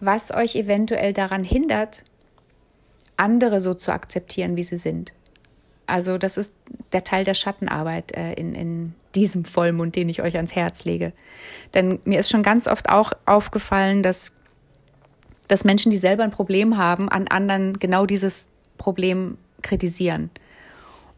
was 0.00 0.32
euch 0.32 0.56
eventuell 0.56 1.12
daran 1.12 1.44
hindert, 1.44 2.04
andere 3.16 3.60
so 3.60 3.74
zu 3.74 3.92
akzeptieren, 3.92 4.56
wie 4.56 4.62
sie 4.62 4.78
sind. 4.78 5.12
Also 5.86 6.18
das 6.18 6.38
ist 6.38 6.52
der 6.92 7.02
Teil 7.02 7.24
der 7.24 7.34
Schattenarbeit 7.34 8.16
äh, 8.16 8.34
in, 8.34 8.54
in 8.54 8.94
diesem 9.14 9.44
Vollmond, 9.44 9.96
den 9.96 10.08
ich 10.08 10.22
euch 10.22 10.36
ans 10.36 10.54
Herz 10.54 10.84
lege. 10.84 11.12
Denn 11.74 11.98
mir 12.04 12.20
ist 12.20 12.30
schon 12.30 12.42
ganz 12.42 12.66
oft 12.66 12.90
auch 12.90 13.12
aufgefallen, 13.26 14.02
dass, 14.02 14.32
dass 15.48 15.64
Menschen, 15.64 15.90
die 15.90 15.96
selber 15.96 16.24
ein 16.24 16.30
Problem 16.30 16.76
haben, 16.76 17.08
an 17.08 17.26
anderen 17.28 17.78
genau 17.78 18.06
dieses 18.06 18.46
Problem 18.76 19.38
kritisieren. 19.62 20.30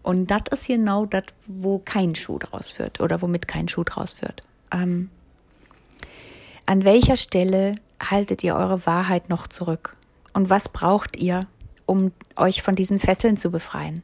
Und 0.02 0.28
das 0.28 0.42
ist 0.50 0.66
genau 0.66 1.06
das, 1.06 1.24
wo 1.46 1.78
kein 1.78 2.14
Schuh 2.14 2.38
draus 2.38 2.78
wird 2.78 3.00
oder 3.00 3.20
womit 3.22 3.46
kein 3.46 3.68
Schuh 3.68 3.84
draus 3.84 4.22
wird. 4.22 4.42
Ähm, 4.72 5.10
an 6.66 6.84
welcher 6.84 7.16
Stelle 7.16 7.76
haltet 8.02 8.42
ihr 8.42 8.56
eure 8.56 8.86
Wahrheit 8.86 9.28
noch 9.28 9.46
zurück? 9.46 9.96
Und 10.32 10.48
was 10.48 10.68
braucht 10.68 11.16
ihr, 11.16 11.46
um 11.86 12.12
euch 12.36 12.62
von 12.62 12.74
diesen 12.74 12.98
Fesseln 12.98 13.36
zu 13.36 13.50
befreien? 13.50 14.02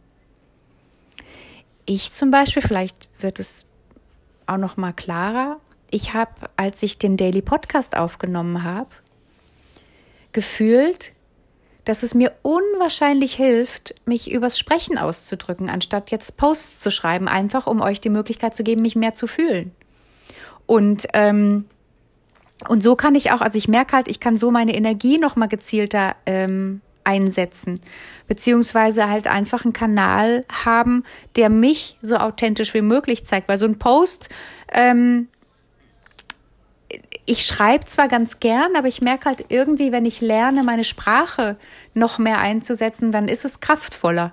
ich 1.86 2.12
zum 2.12 2.30
Beispiel, 2.30 2.62
vielleicht 2.62 3.08
wird 3.20 3.38
es 3.38 3.64
auch 4.46 4.58
noch 4.58 4.76
mal 4.76 4.92
klarer. 4.92 5.58
Ich 5.90 6.12
habe, 6.12 6.50
als 6.56 6.82
ich 6.82 6.98
den 6.98 7.16
Daily 7.16 7.42
Podcast 7.42 7.96
aufgenommen 7.96 8.64
habe, 8.64 8.90
gefühlt, 10.32 11.12
dass 11.86 12.02
es 12.02 12.14
mir 12.14 12.32
unwahrscheinlich 12.42 13.34
hilft, 13.34 13.94
mich 14.04 14.30
übers 14.30 14.58
Sprechen 14.58 14.98
auszudrücken, 14.98 15.70
anstatt 15.70 16.10
jetzt 16.10 16.36
Posts 16.36 16.80
zu 16.80 16.90
schreiben, 16.90 17.28
einfach 17.28 17.66
um 17.66 17.80
euch 17.80 18.00
die 18.00 18.10
Möglichkeit 18.10 18.54
zu 18.54 18.64
geben, 18.64 18.82
mich 18.82 18.96
mehr 18.96 19.14
zu 19.14 19.26
fühlen. 19.26 19.72
Und 20.66 21.06
ähm, 21.14 21.64
und 22.68 22.82
so 22.82 22.96
kann 22.96 23.14
ich 23.14 23.32
auch, 23.32 23.42
also 23.42 23.58
ich 23.58 23.68
merke 23.68 23.94
halt, 23.94 24.08
ich 24.08 24.18
kann 24.18 24.36
so 24.36 24.50
meine 24.50 24.74
Energie 24.74 25.18
noch 25.18 25.36
mal 25.36 25.46
gezielter 25.46 26.16
ähm, 26.24 26.80
einsetzen, 27.04 27.80
beziehungsweise 28.26 29.08
halt 29.08 29.26
einfach 29.28 29.64
einen 29.64 29.74
Kanal 29.74 30.44
haben, 30.64 31.04
der 31.36 31.50
mich 31.50 31.98
so 32.02 32.16
authentisch 32.16 32.74
wie 32.74 32.80
möglich 32.80 33.24
zeigt, 33.24 33.48
weil 33.48 33.58
so 33.58 33.66
ein 33.66 33.78
Post, 33.78 34.30
ähm, 34.72 35.28
ich 37.24 37.44
schreibe 37.44 37.84
zwar 37.86 38.08
ganz 38.08 38.40
gern, 38.40 38.76
aber 38.76 38.88
ich 38.88 39.00
merke 39.00 39.26
halt 39.26 39.46
irgendwie, 39.48 39.92
wenn 39.92 40.04
ich 40.04 40.20
lerne, 40.20 40.62
meine 40.62 40.84
Sprache 40.84 41.56
noch 41.94 42.18
mehr 42.18 42.38
einzusetzen, 42.38 43.12
dann 43.12 43.28
ist 43.28 43.44
es 43.44 43.60
kraftvoller. 43.60 44.32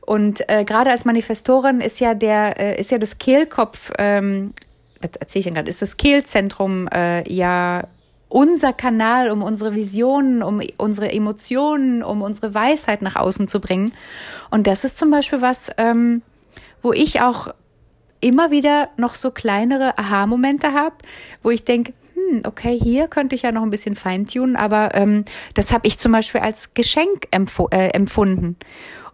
Und 0.00 0.48
äh, 0.48 0.64
gerade 0.64 0.90
als 0.90 1.04
Manifestorin 1.04 1.80
ist 1.80 2.00
ja 2.00 2.14
der, 2.14 2.58
äh, 2.58 2.80
ist 2.80 2.90
ja 2.90 2.98
das 2.98 3.18
Kehlkopf, 3.18 3.90
ähm, 3.98 4.54
erzähle 5.00 5.40
ich 5.40 5.44
denn 5.44 5.54
gerade, 5.54 5.68
ist 5.68 5.82
das 5.82 5.96
Kehlzentrum 5.96 6.88
äh, 6.88 7.30
ja 7.32 7.84
unser 8.28 8.72
Kanal, 8.74 9.30
um 9.30 9.42
unsere 9.42 9.74
Visionen, 9.74 10.42
um 10.42 10.60
unsere 10.76 11.10
Emotionen, 11.10 12.02
um 12.02 12.22
unsere 12.22 12.54
Weisheit 12.54 13.00
nach 13.00 13.16
außen 13.16 13.48
zu 13.48 13.60
bringen. 13.60 13.92
Und 14.50 14.66
das 14.66 14.84
ist 14.84 14.98
zum 14.98 15.10
Beispiel 15.10 15.40
was, 15.40 15.70
ähm, 15.78 16.22
wo 16.82 16.92
ich 16.92 17.22
auch 17.22 17.48
immer 18.20 18.50
wieder 18.50 18.90
noch 18.96 19.14
so 19.14 19.30
kleinere 19.30 19.98
Aha-Momente 19.98 20.72
habe, 20.72 20.96
wo 21.42 21.50
ich 21.50 21.64
denke, 21.64 21.92
hm, 22.14 22.42
okay, 22.44 22.78
hier 22.78 23.08
könnte 23.08 23.34
ich 23.34 23.42
ja 23.42 23.52
noch 23.52 23.62
ein 23.62 23.70
bisschen 23.70 23.94
feintunen, 23.94 24.56
aber 24.56 24.94
ähm, 24.94 25.24
das 25.54 25.72
habe 25.72 25.86
ich 25.86 25.98
zum 25.98 26.12
Beispiel 26.12 26.40
als 26.40 26.74
Geschenk 26.74 27.28
empf 27.30 27.60
äh, 27.70 27.88
empfunden. 27.88 28.56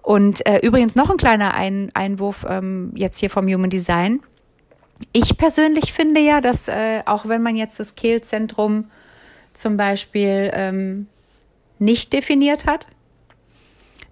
Und 0.03 0.47
äh, 0.47 0.59
übrigens 0.59 0.97
noch 0.97 1.11
ein 1.11 1.17
kleiner 1.17 1.55
ein 1.55 1.90
Einwurf 1.95 2.45
ähm, 2.49 2.93
jetzt 2.95 3.19
hier 3.19 3.31
vom 3.31 3.47
Human 3.47 3.71
Design. 3.71 4.21
Ich 5.12 5.37
persönlich 5.37 5.93
finde 5.93 6.21
ja, 6.21 6.40
dass 6.40 6.69
äh, 6.69 7.03
auch 7.07 7.27
wenn 7.27 7.43
man 7.43 7.57
jetzt 7.57 7.81
das 7.81 7.95
Kehlzentrum 7.95 8.90
zum 9.55 9.77
Beispiel 9.77 10.51
ähm, 10.53 11.07
nicht 11.79 12.12
definiert 12.12 12.67
hat, 12.67 12.87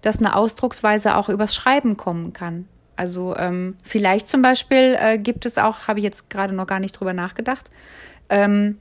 dass 0.01 0.17
eine 0.17 0.35
Ausdrucksweise 0.35 1.15
auch 1.15 1.29
übers 1.29 1.55
Schreiben 1.55 1.95
kommen 1.95 2.33
kann. 2.33 2.67
Also 2.95 3.35
ähm, 3.37 3.77
vielleicht 3.83 4.27
zum 4.27 4.41
Beispiel 4.41 4.95
äh, 4.99 5.17
gibt 5.17 5.45
es 5.45 5.57
auch, 5.57 5.87
habe 5.87 5.99
ich 5.99 6.03
jetzt 6.03 6.29
gerade 6.29 6.53
noch 6.53 6.67
gar 6.67 6.79
nicht 6.79 6.93
drüber 6.93 7.13
nachgedacht. 7.13 7.69
Ähm, 8.29 8.77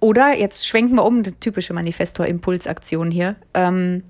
oder 0.00 0.34
jetzt 0.34 0.66
schwenken 0.66 0.96
wir 0.96 1.04
um, 1.04 1.22
typische 1.40 1.74
Manifestor-Impulsaktion 1.74 3.10
hier. 3.10 3.36
Ähm, 3.52 4.02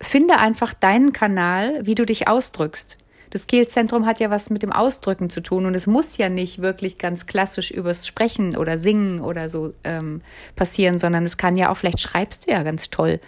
finde 0.00 0.38
einfach 0.38 0.74
deinen 0.74 1.12
Kanal, 1.12 1.86
wie 1.86 1.94
du 1.94 2.04
dich 2.04 2.26
ausdrückst 2.26 2.98
das 3.30 3.46
Kehlzentrum 3.46 4.06
hat 4.06 4.20
ja 4.20 4.30
was 4.30 4.50
mit 4.50 4.62
dem 4.62 4.72
Ausdrücken 4.72 5.30
zu 5.30 5.42
tun 5.42 5.66
und 5.66 5.74
es 5.74 5.86
muss 5.86 6.16
ja 6.16 6.28
nicht 6.28 6.62
wirklich 6.62 6.98
ganz 6.98 7.26
klassisch 7.26 7.70
übers 7.70 8.06
Sprechen 8.06 8.56
oder 8.56 8.78
Singen 8.78 9.20
oder 9.20 9.48
so 9.48 9.74
ähm, 9.84 10.22
passieren, 10.56 10.98
sondern 10.98 11.24
es 11.24 11.36
kann 11.36 11.56
ja 11.56 11.70
auch, 11.70 11.76
vielleicht 11.76 12.00
schreibst 12.00 12.46
du 12.46 12.52
ja 12.52 12.62
ganz 12.62 12.90
toll 12.90 13.20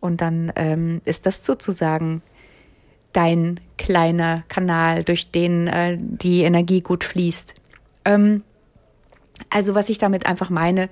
und 0.00 0.20
dann 0.20 0.52
ähm, 0.56 1.00
ist 1.04 1.26
das 1.26 1.44
sozusagen 1.44 2.22
dein 3.12 3.60
kleiner 3.76 4.44
Kanal, 4.48 5.02
durch 5.02 5.30
den 5.30 5.66
äh, 5.66 5.96
die 5.98 6.42
Energie 6.42 6.80
gut 6.80 7.04
fließt. 7.04 7.54
Ähm, 8.04 8.42
also 9.50 9.74
was 9.74 9.88
ich 9.88 9.98
damit 9.98 10.26
einfach 10.26 10.50
meine, 10.50 10.88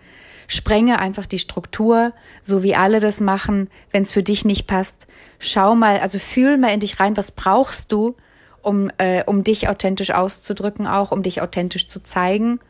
sprenge 0.49 0.99
einfach 0.99 1.27
die 1.27 1.39
Struktur, 1.39 2.13
so 2.43 2.63
wie 2.63 2.75
alle 2.75 3.01
das 3.01 3.21
machen. 3.21 3.69
Wenn 3.91 4.03
es 4.03 4.13
für 4.13 4.23
dich 4.23 4.45
nicht 4.45 4.67
passt, 4.67 5.07
schau 5.39 5.75
mal, 5.75 5.99
also 5.99 6.19
fühl 6.19 6.57
mal 6.57 6.73
in 6.73 6.81
dich 6.81 7.01
rein, 7.01 7.17
was 7.17 7.33
brauchst 7.33 7.93
du, 7.93 8.17
um, 8.63 8.91
äh, 8.99 9.25
um 9.27 9.45
dich 9.45 9.69
authentisch 9.69 10.11
auszudrücken, 10.11 10.87
auch 10.87 11.13
um 11.13 11.23
dich 11.23 11.43
authentisch 11.43 11.87
zu 11.87 12.03
zeigen. 12.03 12.61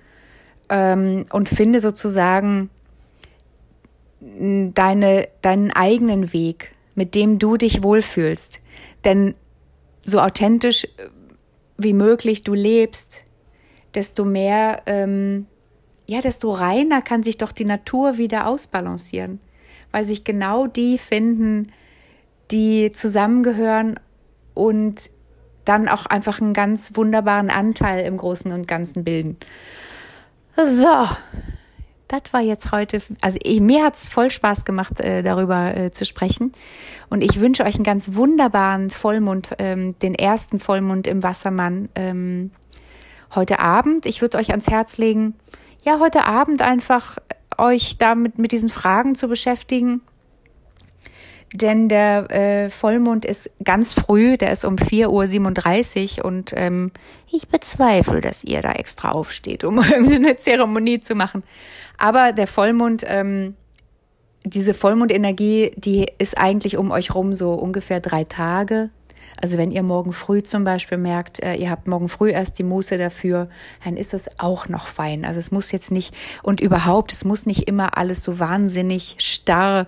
Ähm, 0.68 1.26
und 1.30 1.48
finde 1.48 1.80
sozusagen 1.80 2.70
deine, 4.20 5.28
deinen 5.42 5.70
eigenen 5.70 6.32
Weg, 6.32 6.72
mit 6.94 7.14
dem 7.14 7.38
du 7.38 7.56
dich 7.56 7.82
wohlfühlst. 7.82 8.60
Denn 9.06 9.34
so 10.04 10.20
authentisch 10.20 10.86
wie 11.78 11.94
möglich 11.94 12.42
du 12.42 12.52
lebst, 12.52 13.24
desto 13.94 14.24
mehr, 14.24 14.82
ähm, 14.86 15.46
ja, 16.06 16.20
desto 16.20 16.52
reiner 16.52 17.00
kann 17.00 17.22
sich 17.22 17.38
doch 17.38 17.52
die 17.52 17.64
Natur 17.64 18.18
wieder 18.18 18.46
ausbalancieren, 18.46 19.40
weil 19.92 20.04
sich 20.04 20.24
genau 20.24 20.66
die 20.66 20.98
finden, 20.98 21.72
die 22.50 22.92
zusammengehören 22.92 23.98
und 24.54 25.10
dann 25.64 25.88
auch 25.88 26.06
einfach 26.06 26.40
einen 26.40 26.52
ganz 26.52 26.96
wunderbaren 26.96 27.50
Anteil 27.50 28.04
im 28.04 28.16
Großen 28.16 28.52
und 28.52 28.68
Ganzen 28.68 29.04
bilden. 29.04 29.36
So, 30.56 31.06
das 32.08 32.32
war 32.32 32.40
jetzt 32.40 32.72
heute, 32.72 33.02
also 33.20 33.38
ich, 33.42 33.60
mir 33.60 33.84
hat's 33.84 34.06
voll 34.06 34.30
Spaß 34.30 34.64
gemacht, 34.64 35.00
äh, 35.00 35.22
darüber 35.22 35.76
äh, 35.76 35.90
zu 35.90 36.04
sprechen. 36.04 36.52
Und 37.10 37.22
ich 37.22 37.40
wünsche 37.40 37.64
euch 37.64 37.74
einen 37.74 37.84
ganz 37.84 38.14
wunderbaren 38.14 38.90
Vollmond, 38.90 39.50
ähm, 39.58 39.98
den 39.98 40.14
ersten 40.14 40.60
Vollmond 40.60 41.06
im 41.06 41.22
Wassermann 41.22 41.88
ähm, 41.94 42.52
heute 43.34 43.58
Abend. 43.58 44.06
Ich 44.06 44.22
würde 44.22 44.38
euch 44.38 44.50
ans 44.50 44.68
Herz 44.68 44.98
legen, 44.98 45.34
ja, 45.82 45.98
heute 46.00 46.24
Abend 46.24 46.62
einfach 46.62 47.18
euch 47.58 47.96
damit 47.98 48.38
mit 48.38 48.52
diesen 48.52 48.68
Fragen 48.68 49.14
zu 49.14 49.28
beschäftigen. 49.28 50.02
Denn 51.52 51.88
der 51.88 52.30
äh, 52.30 52.70
Vollmond 52.70 53.24
ist 53.24 53.50
ganz 53.62 53.94
früh, 53.94 54.36
der 54.36 54.50
ist 54.50 54.64
um 54.64 54.76
4.37 54.76 56.18
Uhr 56.18 56.24
und 56.24 56.52
ähm, 56.56 56.90
ich 57.30 57.48
bezweifle, 57.48 58.20
dass 58.20 58.42
ihr 58.42 58.62
da 58.62 58.72
extra 58.72 59.12
aufsteht, 59.12 59.62
um 59.62 59.78
irgendeine 59.90 60.36
Zeremonie 60.36 61.00
zu 61.00 61.14
machen. 61.14 61.44
Aber 61.98 62.32
der 62.32 62.48
Vollmond, 62.48 63.04
ähm, 63.06 63.54
diese 64.44 64.74
Vollmondenergie, 64.74 65.72
die 65.76 66.06
ist 66.18 66.36
eigentlich 66.36 66.76
um 66.76 66.90
euch 66.90 67.14
rum 67.14 67.32
so 67.32 67.52
ungefähr 67.52 68.00
drei 68.00 68.24
Tage. 68.24 68.90
Also 69.40 69.58
wenn 69.58 69.70
ihr 69.70 69.82
morgen 69.82 70.12
früh 70.12 70.42
zum 70.42 70.64
Beispiel 70.64 70.98
merkt, 70.98 71.42
äh, 71.42 71.54
ihr 71.54 71.70
habt 71.70 71.86
morgen 71.86 72.08
früh 72.08 72.30
erst 72.30 72.58
die 72.58 72.64
Muße 72.64 72.98
dafür, 72.98 73.48
dann 73.84 73.96
ist 73.96 74.14
das 74.14 74.28
auch 74.38 74.68
noch 74.68 74.88
fein. 74.88 75.24
Also 75.24 75.38
es 75.38 75.50
muss 75.52 75.72
jetzt 75.72 75.90
nicht 75.90 76.14
und 76.42 76.60
überhaupt, 76.60 77.12
es 77.12 77.24
muss 77.24 77.46
nicht 77.46 77.68
immer 77.68 77.96
alles 77.98 78.22
so 78.22 78.40
wahnsinnig 78.40 79.16
starr 79.18 79.86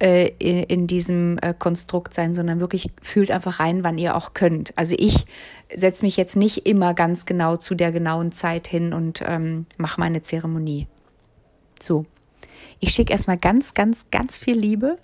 äh, 0.00 0.28
in 0.38 0.86
diesem 0.86 1.38
äh, 1.42 1.54
Konstrukt 1.56 2.14
sein, 2.14 2.34
sondern 2.34 2.58
wirklich 2.58 2.90
fühlt 3.02 3.30
einfach 3.30 3.60
rein, 3.60 3.84
wann 3.84 3.98
ihr 3.98 4.16
auch 4.16 4.34
könnt. 4.34 4.72
Also 4.76 4.94
ich 4.98 5.26
setze 5.74 6.04
mich 6.04 6.16
jetzt 6.16 6.36
nicht 6.36 6.66
immer 6.66 6.94
ganz 6.94 7.26
genau 7.26 7.56
zu 7.56 7.74
der 7.74 7.92
genauen 7.92 8.32
Zeit 8.32 8.66
hin 8.66 8.92
und 8.92 9.22
ähm, 9.26 9.66
mache 9.76 10.00
meine 10.00 10.22
Zeremonie. 10.22 10.86
So, 11.82 12.06
ich 12.80 12.92
schicke 12.92 13.12
erstmal 13.12 13.38
ganz, 13.38 13.74
ganz, 13.74 14.06
ganz 14.10 14.38
viel 14.38 14.58
Liebe 14.58 14.98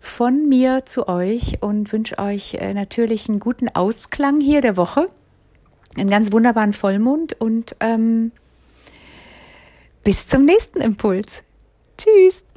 von 0.00 0.48
mir 0.48 0.84
zu 0.84 1.08
euch 1.08 1.62
und 1.62 1.92
wünsche 1.92 2.18
euch 2.18 2.54
äh, 2.54 2.74
natürlich 2.74 3.28
einen 3.28 3.40
guten 3.40 3.68
Ausklang 3.68 4.40
hier 4.40 4.60
der 4.60 4.76
Woche, 4.76 5.08
einen 5.96 6.10
ganz 6.10 6.30
wunderbaren 6.30 6.72
Vollmond 6.72 7.40
und 7.40 7.74
ähm, 7.80 8.32
bis 10.04 10.26
zum 10.26 10.44
nächsten 10.44 10.80
Impuls. 10.80 11.42
Tschüss. 11.96 12.47